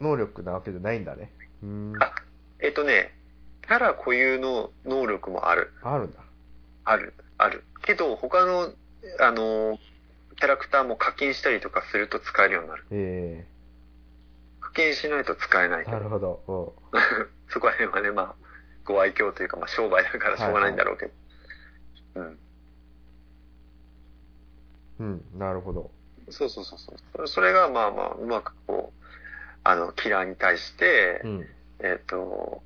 [0.00, 1.32] 能力なわけじゃないんだね。
[1.62, 2.02] うーん。
[2.02, 2.12] あ
[2.60, 3.14] えっ、とね、
[3.62, 5.72] キャラ固有の能力もある。
[5.82, 6.20] あるんだ。
[6.84, 7.14] ある。
[7.36, 7.64] ある。
[7.82, 8.72] けど、他の、
[9.20, 9.78] あの、
[10.38, 12.84] キャラクターも課金したりとかすると使えるようになる。
[12.92, 13.46] え
[14.60, 15.96] 課金しないと使えないえけど。
[15.96, 16.74] なるほど。
[17.50, 18.34] そこら辺はね、まあ、
[18.84, 21.12] ご愛嬌というか、まあ、商売だからしょうがないんだろうけど。
[22.16, 22.38] うん。
[25.00, 25.22] うん。
[25.32, 25.90] うん、なるほど。
[26.30, 27.28] そうそうそうそう。
[27.28, 29.04] それが、まあまあ、うまくこう、
[29.64, 31.48] あの、キラーに対して、うん。
[31.80, 32.62] えっ、と、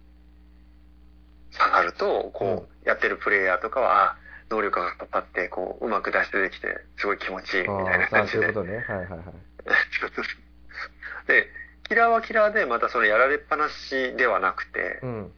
[1.51, 4.17] 下がると、こう、やってるプレイヤーとかは、あ
[4.53, 8.39] 能力がかかって、こう、うまく脱出できて、すごい気持ちいい、みあたいなあ、感じで。
[8.39, 8.77] そういうことね。
[8.77, 9.19] はいはいはい。
[11.27, 11.47] で、
[11.89, 15.33] キラーはキラーで、またそのやられっぱなしではなくて、うん。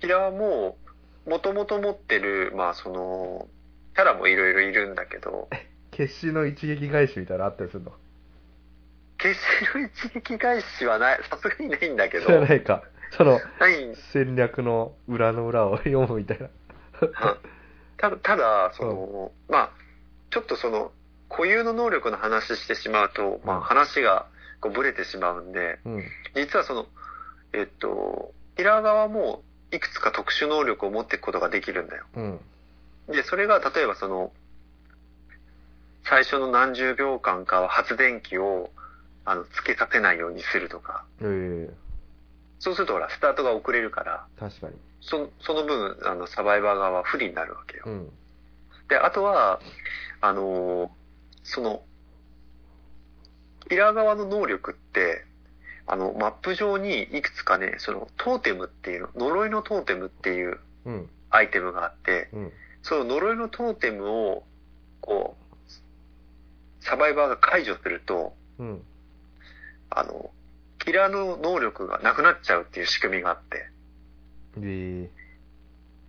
[0.00, 0.76] キラーも、
[1.26, 3.48] もともと持ってる、まあその、
[3.94, 5.48] キャラもいろいろいるんだけど、
[5.90, 7.92] 決死の一撃返しみたいなのあったりするの？
[9.18, 12.82] 決死の一撃返しはない、さすがにないんだけど、知らないか。
[13.12, 13.40] その、
[14.12, 16.48] 戦略の裏の裏を読むみたいな。
[17.96, 19.70] ただ、ただ、その、まあ、
[20.30, 20.92] ちょっとその、
[21.28, 24.26] 固有の能力の話してしまうと、まあ話が
[24.60, 26.04] こうブレてしまうんで、うん。
[26.34, 26.86] 実はその、
[27.52, 32.04] えっと、キラー側もいくつか特殊能力を持っていくことができるんだよ。
[32.14, 32.40] うん。
[33.08, 34.32] で、それが例えばその、
[36.04, 38.70] 最初の何十秒間かは発電機を、
[39.24, 41.04] あの、つけさせないようにするとか。
[41.20, 41.85] ええ
[42.58, 44.74] そうするとほら、スタートが遅れるから、確かに。
[45.00, 47.84] そその分、あの、サバイバー側は不利になるわけよ。
[47.86, 48.10] うん。
[48.88, 49.60] で、あとは、
[50.20, 50.90] あのー
[51.44, 51.82] その、
[53.68, 55.24] キラー側の能力って、
[55.86, 61.10] あの、マップ上にいくつかね、その、トーテムっていうの、呪いのトーテムっていううん。
[61.30, 62.52] アイテムがあって、うん。
[62.82, 64.44] その呪いのトーテムを、
[65.00, 68.82] こう、サバイバーが解除すると、うん。
[69.90, 70.30] あの、
[70.86, 73.66] キラーの能力がなくなっちゃうっていう仕組みがあって、
[74.62, 75.10] え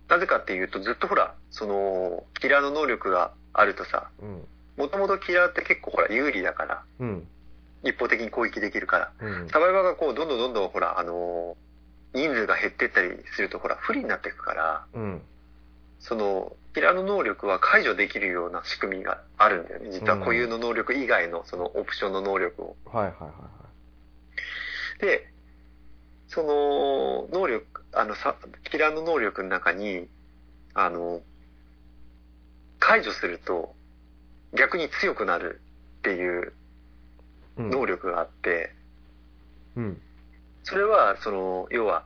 [0.08, 4.08] なぜかっていうと、ずっとほら、その、キラーの能力があるとさ。
[4.76, 7.26] もともとキラーって結構ほら、有利だから、うん。
[7.82, 9.48] 一方的に攻撃できるから、うん。
[9.48, 11.68] サバイバーがこう、どんどんどんどんほら、あのー
[12.14, 15.22] 人数が減ってったりするとほら、不利になっていくから、うん。
[16.00, 19.90] その、キラーの能力は解除できるような仕組みがあるんだよね。
[19.90, 22.76] 実は固有の能力以外のそのオプションの能力を。
[22.86, 23.67] はいはいはいは
[24.98, 25.30] で、
[26.28, 28.36] その、能力、あの、さ、
[28.70, 30.08] キラーの能力の中に、
[30.74, 31.22] あの、
[32.78, 33.74] 解除すると
[34.54, 35.60] 逆に強くなる
[35.98, 36.52] っていう。
[37.58, 38.72] 能力があって、
[39.76, 40.00] うん。
[40.62, 42.04] それは、その、要は、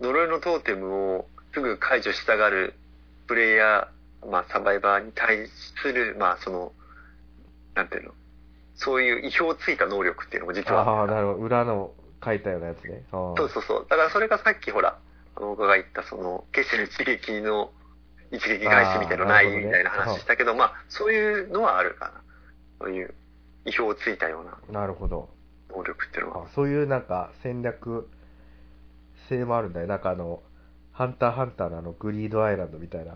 [0.00, 2.74] 呪いのトーテムをすぐ解除したがる
[3.26, 5.48] プレイヤー、まあ、サバイバーに対
[5.82, 6.72] する、まあ、その、
[7.74, 8.12] なんていうの、
[8.76, 11.38] そういう意表をついた能力っていうのも実はああ、なるほど。
[11.38, 11.92] 裏の
[12.24, 13.04] 書いたようなやつね。
[13.10, 13.86] そうそうそう。
[13.88, 14.98] だからそれがさっきほら、
[15.36, 17.70] 僕が言ったその、決死の一撃の
[18.30, 22.12] 一撃返しみたいなのないみたいな話したけど、まあ、そういうのはあるかな。
[22.80, 23.14] そういう
[23.64, 24.44] 意表をついたよう
[24.74, 25.28] ななるほど。
[25.70, 26.44] 能力っていうのは。
[26.44, 28.08] あそういうなんか戦略
[29.28, 29.86] 性もあるんだよ。
[29.86, 30.42] なんかあの、
[30.92, 33.14] ハンターハンターのあのグリードアイランドみたいな。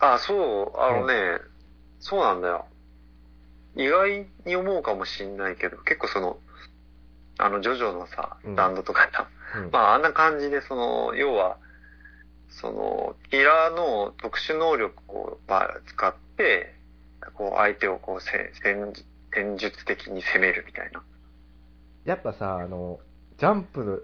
[0.00, 0.34] あ、そ
[0.76, 1.38] う、あのね、
[2.00, 2.66] そうなんだよ。
[3.76, 6.38] 意外に思うかもしんないけど、結構その、
[7.38, 9.70] あの、ジョジョのさうん、ランドとかさ、うん。
[9.70, 11.56] まああんな感じで、その、要は、
[12.48, 16.74] その、キラーの特殊能力を、まあ、使って、
[17.34, 18.92] こう、相手をこう、せ戦
[19.32, 21.02] 戦術的に攻めるみたいな。
[22.04, 23.00] やっぱさ、あの、
[23.38, 23.98] ジャンプの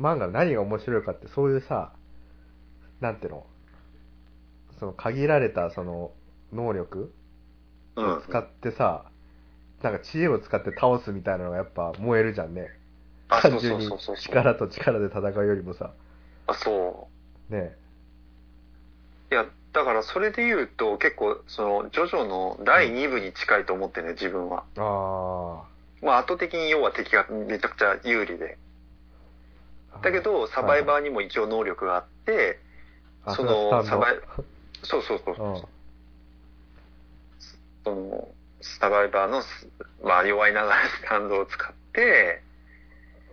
[0.00, 1.92] 漫画の何が面白いかって、そういうさ、
[3.00, 3.46] なんていうの、
[4.78, 6.12] その限られたその
[6.52, 7.12] 能力
[7.96, 8.20] うんを。
[8.22, 9.04] 使ってさ、
[9.82, 12.79] なんか知恵を使って倒すみたいなのがやっぱ燃えるじゃんね。
[13.30, 14.16] あ、そうそ単純にうそうそう。
[14.16, 15.92] 力と力で戦うよりもさ、
[16.46, 17.08] あ、そ
[17.50, 17.54] う。
[17.54, 17.76] ね。
[19.30, 24.64] いや、だからそれで言うと、結構、その、ジョジョの第2部に近いと思ってね、自分は。
[24.76, 25.62] あ
[26.04, 28.58] まあ、圧倒的に要は敵がめちゃくちゃ有利で。
[29.92, 30.00] あ。
[30.02, 32.58] だけど、サバイバーにも一応能力があって、
[33.24, 34.14] あ、そそのサバイ、
[34.82, 35.34] そうそうそう。
[35.36, 35.62] うん。
[37.84, 38.28] その、
[38.60, 39.68] サバイバーのす、
[40.02, 42.42] まあ、弱いながらスタンドを使って、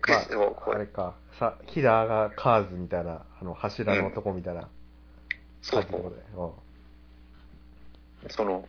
[0.02, 4.70] クあれか、さ、キラーがカーズみたいな、あの、柱の男みたいな
[5.62, 6.16] そうそこで。
[8.28, 8.68] う、その、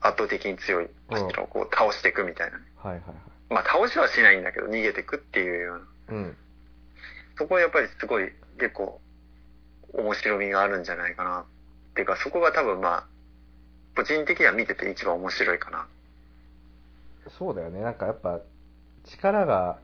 [0.00, 2.64] 圧倒的に強い柱をこう倒していくみたいなね。
[2.84, 2.90] うん。
[2.90, 3.16] はいはいはい。
[3.50, 5.78] まあ、倒しはしないんだけど、逃げていくっていうよう
[6.12, 6.16] な。
[6.16, 6.36] うん。
[7.38, 9.00] そこはやっぱりすごい結構
[9.94, 11.40] 面白みがあるんじゃないかな。
[11.40, 11.44] っ
[11.94, 13.04] ていうかそこが多分まあ、
[13.96, 15.86] 個人的には見てて一番面白いかな。
[17.38, 17.80] そうだよね。
[17.80, 18.40] なんかやっぱ、
[19.04, 19.78] 力が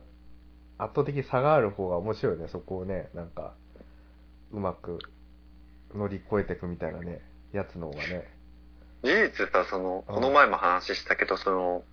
[0.79, 2.49] 圧倒的に差がある方が面白いよね。
[2.49, 3.55] そこをね、なんか、
[4.53, 4.99] うまく
[5.95, 7.21] 乗り越えていくみたいなね、
[7.53, 8.29] やつの方がね。
[9.03, 11.85] 事実さ、その、うんこの前も話したけど、その、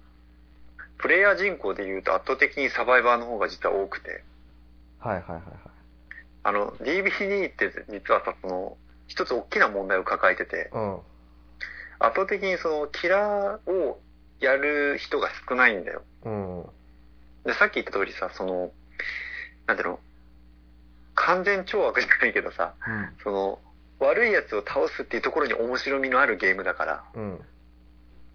[0.97, 4.23] プレイヤー人口で言うと圧倒的にサバイバーの方が実は多くて、
[4.99, 5.43] はいはいはいはい。
[6.43, 8.77] あの、DVD って実はさ、その、
[9.07, 10.93] 一つ大きな問題を抱えてて、うん。
[11.99, 13.99] 圧倒的にその、キラーを
[14.39, 16.03] やる人が少ないんだよ。
[16.23, 16.65] うん。
[17.45, 18.71] で、さっき言った通りさ、その、
[19.67, 19.99] なんていうの、
[21.15, 23.09] 完全懲悪じゃないけどさ、うん。
[23.23, 23.59] その、
[23.99, 27.39] 悪いやつを倒すっていうところに面白みのあるゲームだから、うん。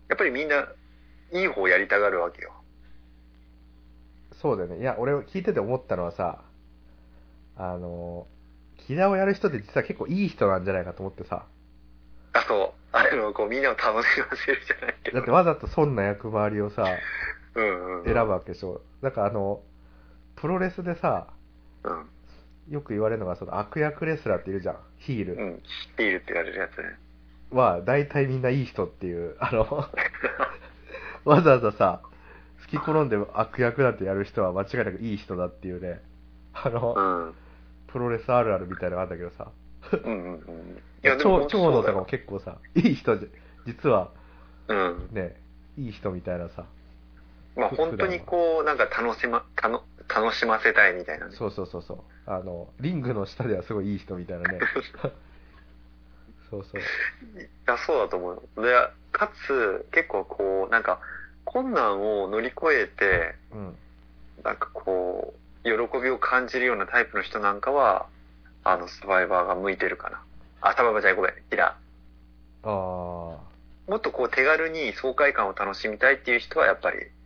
[0.08, 0.68] やっぱりみんな、
[1.32, 2.52] いい方をやりたがるわけよ。
[4.40, 4.80] そうだよね。
[4.80, 6.42] いや、俺聞いてて思ったのはさ、
[7.56, 8.26] あの、
[8.86, 11.44] キラーをやる人って実は結構いい人なんじゃないかと思ってさ。
[12.32, 12.72] あ、そう。
[12.92, 15.18] あの、こうみんなを楽しませるじゃないけど。
[15.18, 16.86] だってわざとそんな役回りをさ。
[17.54, 18.80] 選ぶわけでしょ。
[19.02, 19.62] だからあの、
[20.36, 21.28] プロレスでさ、
[21.84, 22.08] うん。
[22.72, 24.76] よく言われるのがその悪役レスラーっているじゃん。
[24.98, 25.34] ヒール。
[25.34, 25.62] うん。
[25.96, 26.98] ビールって言われるやつね。
[27.50, 29.88] は、大体みんないい人っていう、 あの、
[31.24, 32.02] わざわざさ、
[32.60, 36.02] 好き好んで悪役なんてやる人は間違いなくいい人だっていうね、
[36.52, 37.34] あの、うん。
[37.86, 39.50] プロレスあるあるみたいなのがあるんだけどさ、
[40.04, 40.82] うんうんうん。
[41.02, 43.28] いや、長野とかも結構さ、いい人じゃ、
[43.66, 44.10] 実は
[44.68, 45.08] うん。
[45.12, 45.40] ね、
[45.78, 46.66] いい人みたいなさ、
[47.58, 51.36] まあ本当にこう、なんか楽しま、たの楽しませたいみたいなね。
[51.36, 51.98] そうそうそうそう、
[52.30, 54.60] あの、リングの下ではすごいいい人みたいなね。
[56.50, 56.80] そうそう。
[56.80, 56.84] い
[57.66, 58.62] や、そうだと思うよ。
[58.64, 58.72] で、
[59.12, 61.00] かつ、結構こう、なんか、
[61.44, 63.76] 困難を乗り越えて、うん。
[64.44, 65.34] なんかこ
[65.64, 68.06] う、喜びを感じるようなタイプの人なんかは、
[68.64, 70.22] あの、サバイバーが向いてるかな。
[70.60, 71.76] あ、サバイバーじゃない、ごめん、キラ
[72.62, 72.70] あー。
[73.90, 77.17] もっとこう、手軽に爽快感を楽しみたいっていう人は、やっぱり、あ、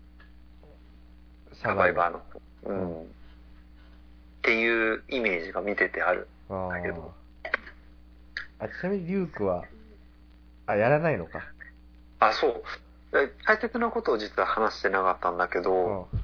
[1.63, 2.23] サバイバーの。
[2.65, 3.03] ううんん。
[3.05, 3.07] っ
[4.43, 6.29] ていうイメージが見ててある。
[6.51, 7.15] あだけど
[8.59, 8.65] あ。
[8.65, 9.65] あ、ちなみにリュウクは、
[10.67, 11.43] あ、やらないのか？
[12.21, 12.63] あ、そう。
[13.13, 16.23] で大切なことを実は話してなかったんだけうど、ん。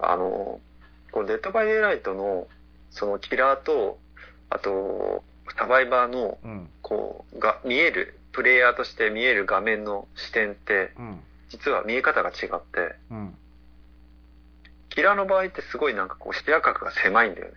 [0.00, 0.60] あの、
[1.12, 2.46] この Dead by Daylight の、
[2.90, 3.98] そのキラーと、
[4.50, 5.24] あと、
[5.56, 6.70] サバイバーの、うん。
[6.82, 11.20] こう、が、見える、プレイヤーとして見える画面の視点って、うん。
[11.48, 13.34] 実は見え方が違って、うん。
[14.98, 17.54] キラーの場合ってすごいなんかこう視野角が狭いんだよね。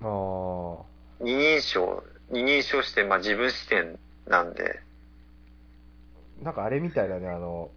[0.00, 0.06] あ
[0.80, 0.84] あ。
[1.20, 4.80] 二人称、二人称視点、まあ自分視点なんで、
[6.42, 7.70] なんかあれみたいだね、あの、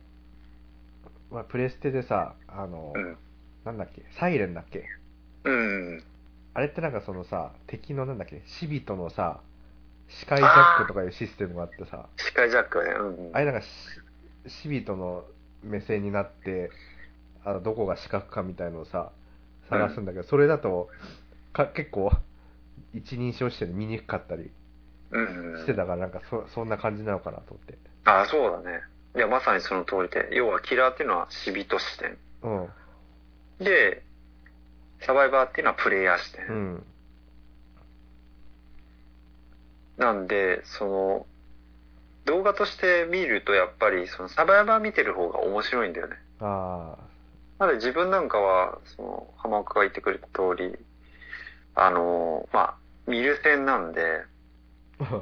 [1.30, 3.18] まあ、プレステでさ、あの、うん。
[3.66, 4.86] なんだっけ、サイレンだっけ？
[5.44, 6.02] うん。
[6.54, 9.42] あれってなんかそのさ、敵のなんだっけ、シビトのさ、
[10.08, 13.36] 視界ジャックとかいうシステムがあってさ、視界ジャックはね、うん。
[13.36, 13.62] あれなんか
[14.48, 15.26] シシビトの
[15.64, 16.72] 目線になって、
[17.46, 19.12] あのどこが視覚かみたいのをさ、
[19.70, 20.90] 探すんだけど、それだと
[21.54, 22.12] か結構、
[22.94, 24.52] 一人称視点で見にくかったり
[25.12, 25.58] うん。
[25.60, 27.78] してたから、なんかそそんな感じなのかなと思って。
[28.06, 28.82] あ、そうだね。
[29.16, 32.18] いや、まさにその通りで、要はキラーっていうのは死人視点。
[32.44, 32.50] う
[33.62, 33.64] ん。
[33.64, 34.04] で、
[35.02, 36.46] サバイバーっていうのはプレイヤー視点。
[36.48, 36.84] うん。
[42.26, 46.16] 動画として見るとやっぱりそのサバイバー見てる方が面白いんだよね。
[46.40, 46.96] あ
[47.60, 50.78] なので自分なんかは、その、浜岡が言ってくれた通り、
[51.76, 54.24] あの、まあ、見る線なんで、
[54.99, 55.22] あ。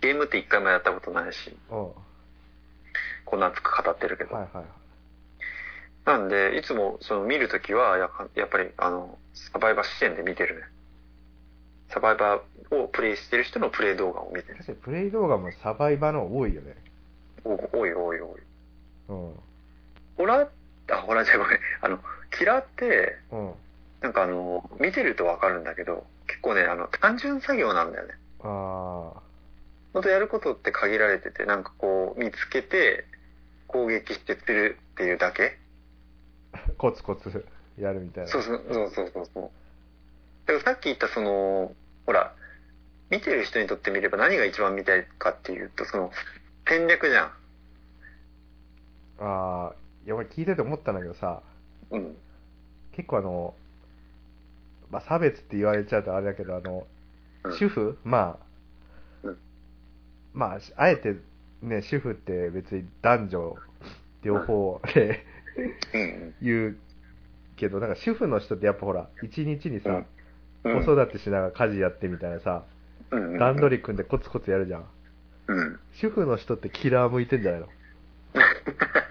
[0.00, 4.30] ゲームって一回もやったことないし、こんな熱く語ってるけど。
[4.30, 4.64] いはいはい。
[6.06, 10.62] なんで、いつもその見るときはや、やっぱり、あの、サバイバー視点で見てるね。
[11.90, 14.54] サバイバーをプレイしてる人のプレイ動画を見てる。
[14.54, 16.74] 確かにプレイ動画もサバイバーの多いよね。
[17.44, 18.40] お多い多い多い。
[19.08, 19.34] うん。
[20.16, 20.48] ホラー、
[20.90, 21.58] あ、ホラーじゃごめん。
[21.82, 21.98] あの、
[22.30, 23.54] キラーって、うん。
[24.00, 28.14] なんかあの、見てるとわかるんだけど、結構ね、あの、単純作業なんだよね。
[28.40, 29.20] ああ。
[29.92, 33.04] 本当やることって限られてて、なんかこう、見つけて、
[33.66, 35.56] 攻撃して釣るっていうだけ
[36.76, 37.46] コツコツ
[37.78, 38.30] やるみたいな。
[38.30, 39.50] そうそうそうそうそうそう。
[40.46, 41.74] でもさっき言ったその、
[42.06, 42.34] ほら、
[43.10, 46.12] 見てる人にとってみれば何が一番見たいかっていうと、その、
[46.66, 47.26] 戦略じゃん。
[47.26, 47.32] あ
[49.72, 49.74] あ。
[50.10, 51.40] いや、俺聞いてて思ったんだけどさ、
[51.92, 52.16] うん。
[52.90, 53.54] 結構あの、
[54.90, 56.84] まあ、差別って言われちゃうとあれだけど、あの、
[57.44, 57.96] うん主婦？
[58.02, 58.36] ま
[59.22, 59.38] あ、うん
[60.34, 61.14] まあ、あえて
[61.62, 63.56] ね、主婦って別に男女
[64.24, 65.24] 両方で
[65.94, 66.76] うん言う
[67.54, 69.90] けど、なんか主婦の人ってやっぱほら、一日にさ、
[70.64, 70.84] うんうん。
[70.84, 72.64] 子育てしながら家事やってみたいなさ、
[73.12, 73.38] うんうん。
[73.38, 74.84] 段取り組んでコツコツやるじゃん。
[75.46, 75.80] うん。
[75.92, 77.68] 主婦の人ってキラー向いてんじゃないの？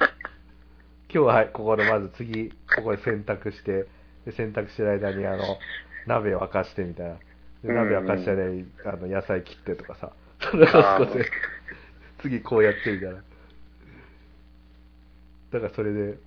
[1.11, 3.87] 今日ははい、ここでまず次、ここで洗濯して、
[4.25, 5.57] で洗濯してる間にあの、
[6.05, 7.15] 鍋を沸かしてみたいな。
[7.63, 10.11] で鍋沸かしてる間にあの野菜切ってとかさ。
[10.39, 11.25] それを少し
[12.21, 13.15] 次こうやってみたいな。
[15.51, 16.19] だからそれで、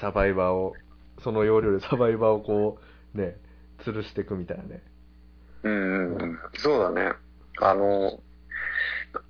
[0.00, 0.74] サバイバーを、
[1.22, 2.80] その要領でサバイバーをこ
[3.14, 3.36] う、ね、
[3.78, 4.82] 吊るしていくみたいなね。
[5.62, 6.38] うんうんうん。
[6.54, 7.12] そうだね。
[7.60, 8.20] あの、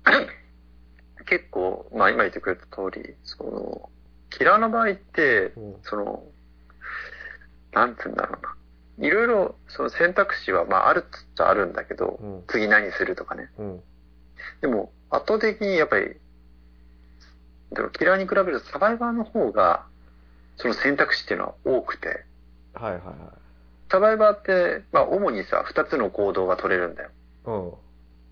[1.27, 3.91] 結構、まあ今言ってくれた通り、その、
[4.29, 6.23] キラーの場合ってうん、その、
[7.73, 8.55] なんつうんだろうな。
[9.07, 13.49] いろいろ、その選択肢は、まああるっつっちゃあるんだけど、うん次何するとかね。
[13.57, 13.83] うん。
[14.61, 16.15] でも、圧倒的にやっぱり、
[17.71, 19.85] でもキラーに比べるとサバイバーの方が、
[20.57, 22.25] その選択肢っていうのは多くて、
[22.73, 23.15] はいはいはい。
[23.91, 27.09] サバイバーって、まあ主にさ、二つの行動が取れるんだよ。
[27.45, 27.73] うん。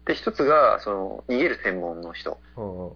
[0.06, 2.39] で、一つが、その、逃げる専門の人。
[2.58, 2.93] うんうん。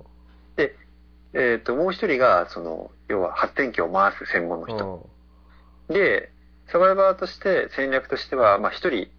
[1.34, 5.10] えっ、と、もう一人が、その、要は発電機を回す専門の人。
[5.90, 6.32] で、
[6.72, 9.10] サバイバーとして、戦略としては、まあ一人、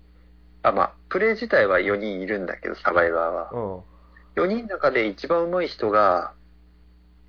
[0.62, 3.50] あ、まあ、プレイ自体は4人いるんだけど、サバイバーは。
[3.52, 4.42] うん。
[4.42, 6.32] 4人の中で一番上手い人が、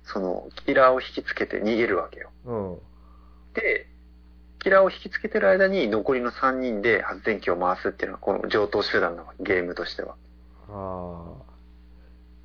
[0.04, 2.30] その、キラーを引きつけて逃げるわけよ。
[2.44, 2.78] うん。
[3.54, 3.88] で、
[4.58, 10.14] キラーを引きつけてる間に残りの3人で発電機を回すっていうのがこの上等手段なの、ゲームとしては。
[10.68, 11.34] あ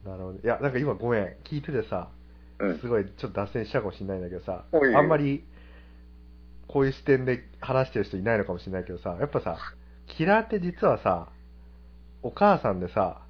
[0.06, 0.10] あ。
[0.10, 0.40] なるほど。
[0.40, 1.36] いや、なんか今ごめん。
[1.44, 2.16] 聞いててさ、うん。
[2.80, 5.43] すごいちょっと脱線したかもしれないんだけどさ、おいあんまり、
[6.68, 9.58] こういう視点で話してる人いないのかもしれないけどさ、やっぱさ、
[10.08, 11.30] キラーって実はさ、
[12.24, 13.22] お母さんでさ、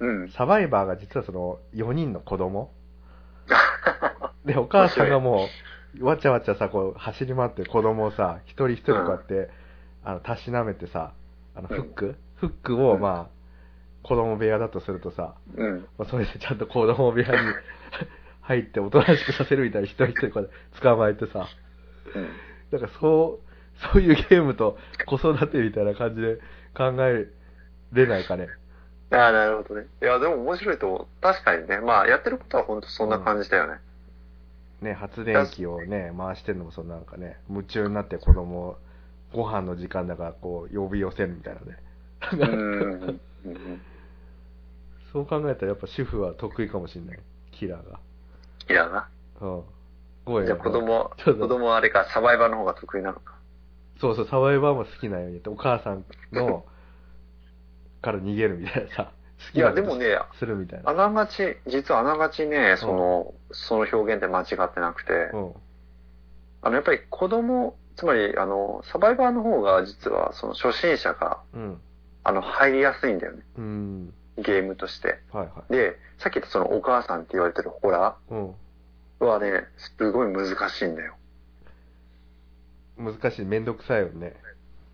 [0.00, 0.30] うん。
[0.30, 2.70] サバイバーが実はその4人の子供？
[4.44, 5.48] で、お母さんがも
[5.98, 9.50] う、わちゃわちゃさ、こう、走り回って子供をさ、一人一人こうやって、
[10.04, 11.12] あの、たしなめてさ、
[11.54, 13.00] あの、フック、フックを、うん。
[13.00, 13.38] まあ、
[14.02, 15.86] 子供部屋だとするとさ、うん。
[15.98, 17.32] まあ、それでちゃんと子供部屋に
[18.48, 21.46] 入っておとなしくさせるみたいな一人一人こう捕まえてさ、
[22.14, 22.28] うん。
[22.78, 23.48] なんかそう、
[23.92, 26.36] そういうゲームと子育てみたいな感じで
[26.74, 27.28] 考え
[27.92, 28.48] れないかね。
[29.10, 29.86] ああ、なるほどね。
[30.02, 31.06] いや、でも面白いと思う。
[31.20, 31.78] 確かにね。
[31.80, 33.80] まあ、やってることは本当そんな感じだよね。
[34.80, 38.78] ね、発電機をね、回してるのもそのなんかね、夢中になって子供を
[39.32, 41.78] ご飯の時間だからこう呼び寄せるみたいなね。
[42.32, 43.20] うん。
[43.46, 43.80] うん
[45.12, 47.18] そう考えたらやっぱ主婦は得意かもしれない。
[47.52, 47.98] キラーが。
[48.68, 49.08] いやな。
[49.40, 49.62] うん。
[50.24, 53.34] ごめんじゃあ子供、子供はあれか、サバイバーの方が得意なのか。
[54.00, 56.64] そうそう、サバイバーも好きなようにやって、お母さんの、
[58.02, 59.12] から逃げるみたいなさ、
[59.52, 60.90] 好いや、きなことでもね、するみたいな。
[60.90, 65.52] あながち、実はあながちね、その、その表現で間違ってなくて、うん。
[66.62, 71.80] あの、やっぱり子供、つまり、あの、サバイバーの方が実は、その初心者が、うん。
[72.24, 73.42] あの、入りやすいんだよね。
[73.56, 74.14] うん。
[74.38, 75.20] ゲームとして。
[75.32, 78.16] はいはで、さっき言ったそのお母さんって言われてるホラ。
[78.30, 79.64] ーはね、
[79.98, 81.14] すごい難しいんだよ。
[82.96, 84.34] 難しい、めんどくさいよね。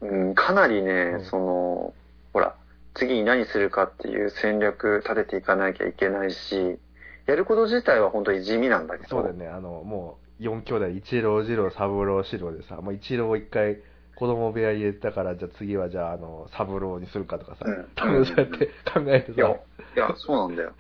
[0.01, 1.95] うん、かなりね、うんその、
[2.33, 2.55] ほら、
[2.95, 6.79] 次に何するかっていう戦略立てていかなきゃいけないし、
[7.27, 9.09] やること自体は本当に地味なんだけど。
[9.09, 13.79] そうだよね、あの、もう、4兄弟、一郎、二郎、三郎、四郎でさ、もう一郎を一回、
[14.17, 19.53] 子供部屋に入れたから、じゃあ次はじゃあ、あの、三郎にするかとかさ、うん多分そうやって考えていや、さ、
[19.97, 20.73] いや、そうなんだよ。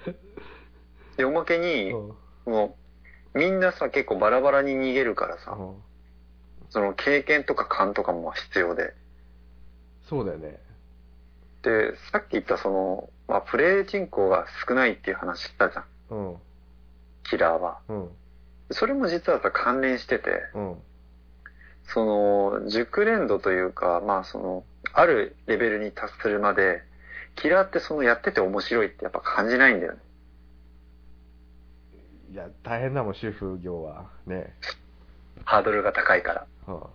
[1.16, 1.96] で、おまけに、う
[2.50, 2.52] ん。
[2.52, 2.76] も
[3.34, 5.74] う、みんなさ、結構バラバラに逃げるからさ、うん
[6.70, 8.94] その経験とか勘とかも必要で。
[10.08, 10.58] そうだよね。
[11.62, 15.84] で、さっき言ったその、まあ、プレイ人口が少ないっていう話したじゃん。
[16.10, 16.36] うん。
[17.22, 17.78] キラーは。
[17.88, 18.08] うん。
[18.72, 20.76] それも実はさ、関連してて、うん。
[21.86, 26.82] その、熟練度というか、まあその、あるレベルに達するまで、
[27.36, 29.98] キラーってそのやってて面白いってやっぱ感じないんだよね。
[32.32, 34.10] いや、大変だもん、主婦業は。
[34.26, 34.54] ね。
[35.44, 36.46] ハードルが高いから。
[36.68, 36.74] うん。
[36.74, 36.88] も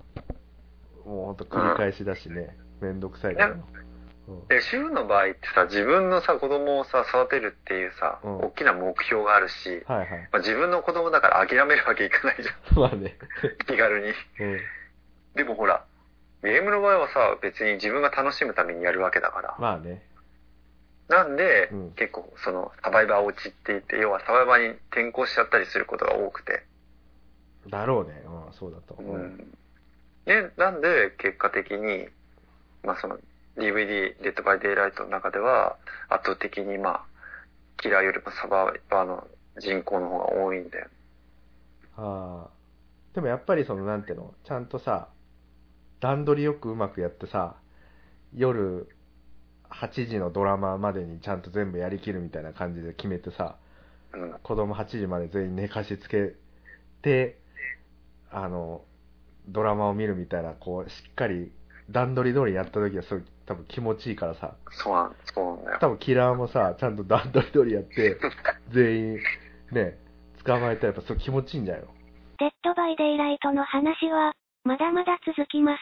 [1.06, 2.56] うほんと繰り返しだしね。
[2.82, 3.52] めんどくさいから。
[3.52, 3.64] うん
[4.48, 10.08] で、主婦の場合ってさ、自分のさ、子供をさ、育てるっていうさ、うん大きな目標があるし、はいはい。
[10.32, 12.80] まあ、自分の子供だから諦めるわけいかないじゃん。
[12.80, 13.18] まあね。
[13.66, 14.08] 気軽に。
[14.08, 14.60] うん。
[15.36, 15.86] でもほら、
[16.44, 19.56] ゲームの場合はさ、別に自分が楽しむためにやるわけだから。
[19.60, 20.04] まあね。
[21.08, 26.64] なんで、うん結構そのサバイバー落ちって言って、要はサバイバーに転向しちゃったりすることが多くて。
[27.68, 28.24] だろうね。
[28.26, 28.96] うん、そうだと。
[29.00, 29.22] ううん。
[29.26, 29.58] ん。
[30.26, 32.08] で、なんで結果的に、
[32.84, 33.18] まあその
[33.58, 35.78] DVD、デッドバイデイライトの中では
[36.10, 37.02] 圧倒的にまあ、
[37.82, 39.28] キラーよりもサバイバーの
[39.58, 40.88] 人口の方が多いんだよ。
[41.98, 42.50] ああ。
[43.14, 45.10] でもやっぱりその、なんていうの、ちゃんとさ、
[46.00, 47.56] 段取りよくうまくやってさ、
[48.34, 48.88] 夜
[49.70, 53.58] 8時のドラマまでにちゃんと全部やりきるみたいな感じで決めてさ、
[54.14, 54.34] うん。
[54.42, 56.36] 子供8時まで全員寝かしつけ
[57.02, 57.38] て、
[58.32, 58.84] あの、
[59.48, 61.52] ドラマを見るみたいな、こう、しっかり
[61.90, 65.78] 段取り通りやった時はすごい多分気持ちいいからさ、そうなん、そうなんだよ。
[65.82, 68.18] 多分キラーもさ、ちゃんと段取り通りやって、
[68.70, 69.20] 全員
[69.72, 69.98] ね、
[70.46, 71.90] 捕まえたらやっぱそう気持ちいいんじゃないの
[72.40, 74.34] Dead by Daylight の話は、
[74.64, 75.80] まだまだ続きます。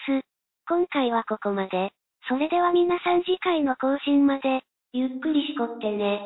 [0.67, 1.91] 今回はここまで。
[2.28, 4.61] それでは皆さん次回の更新まで、
[4.93, 6.21] ゆっくりしこってね。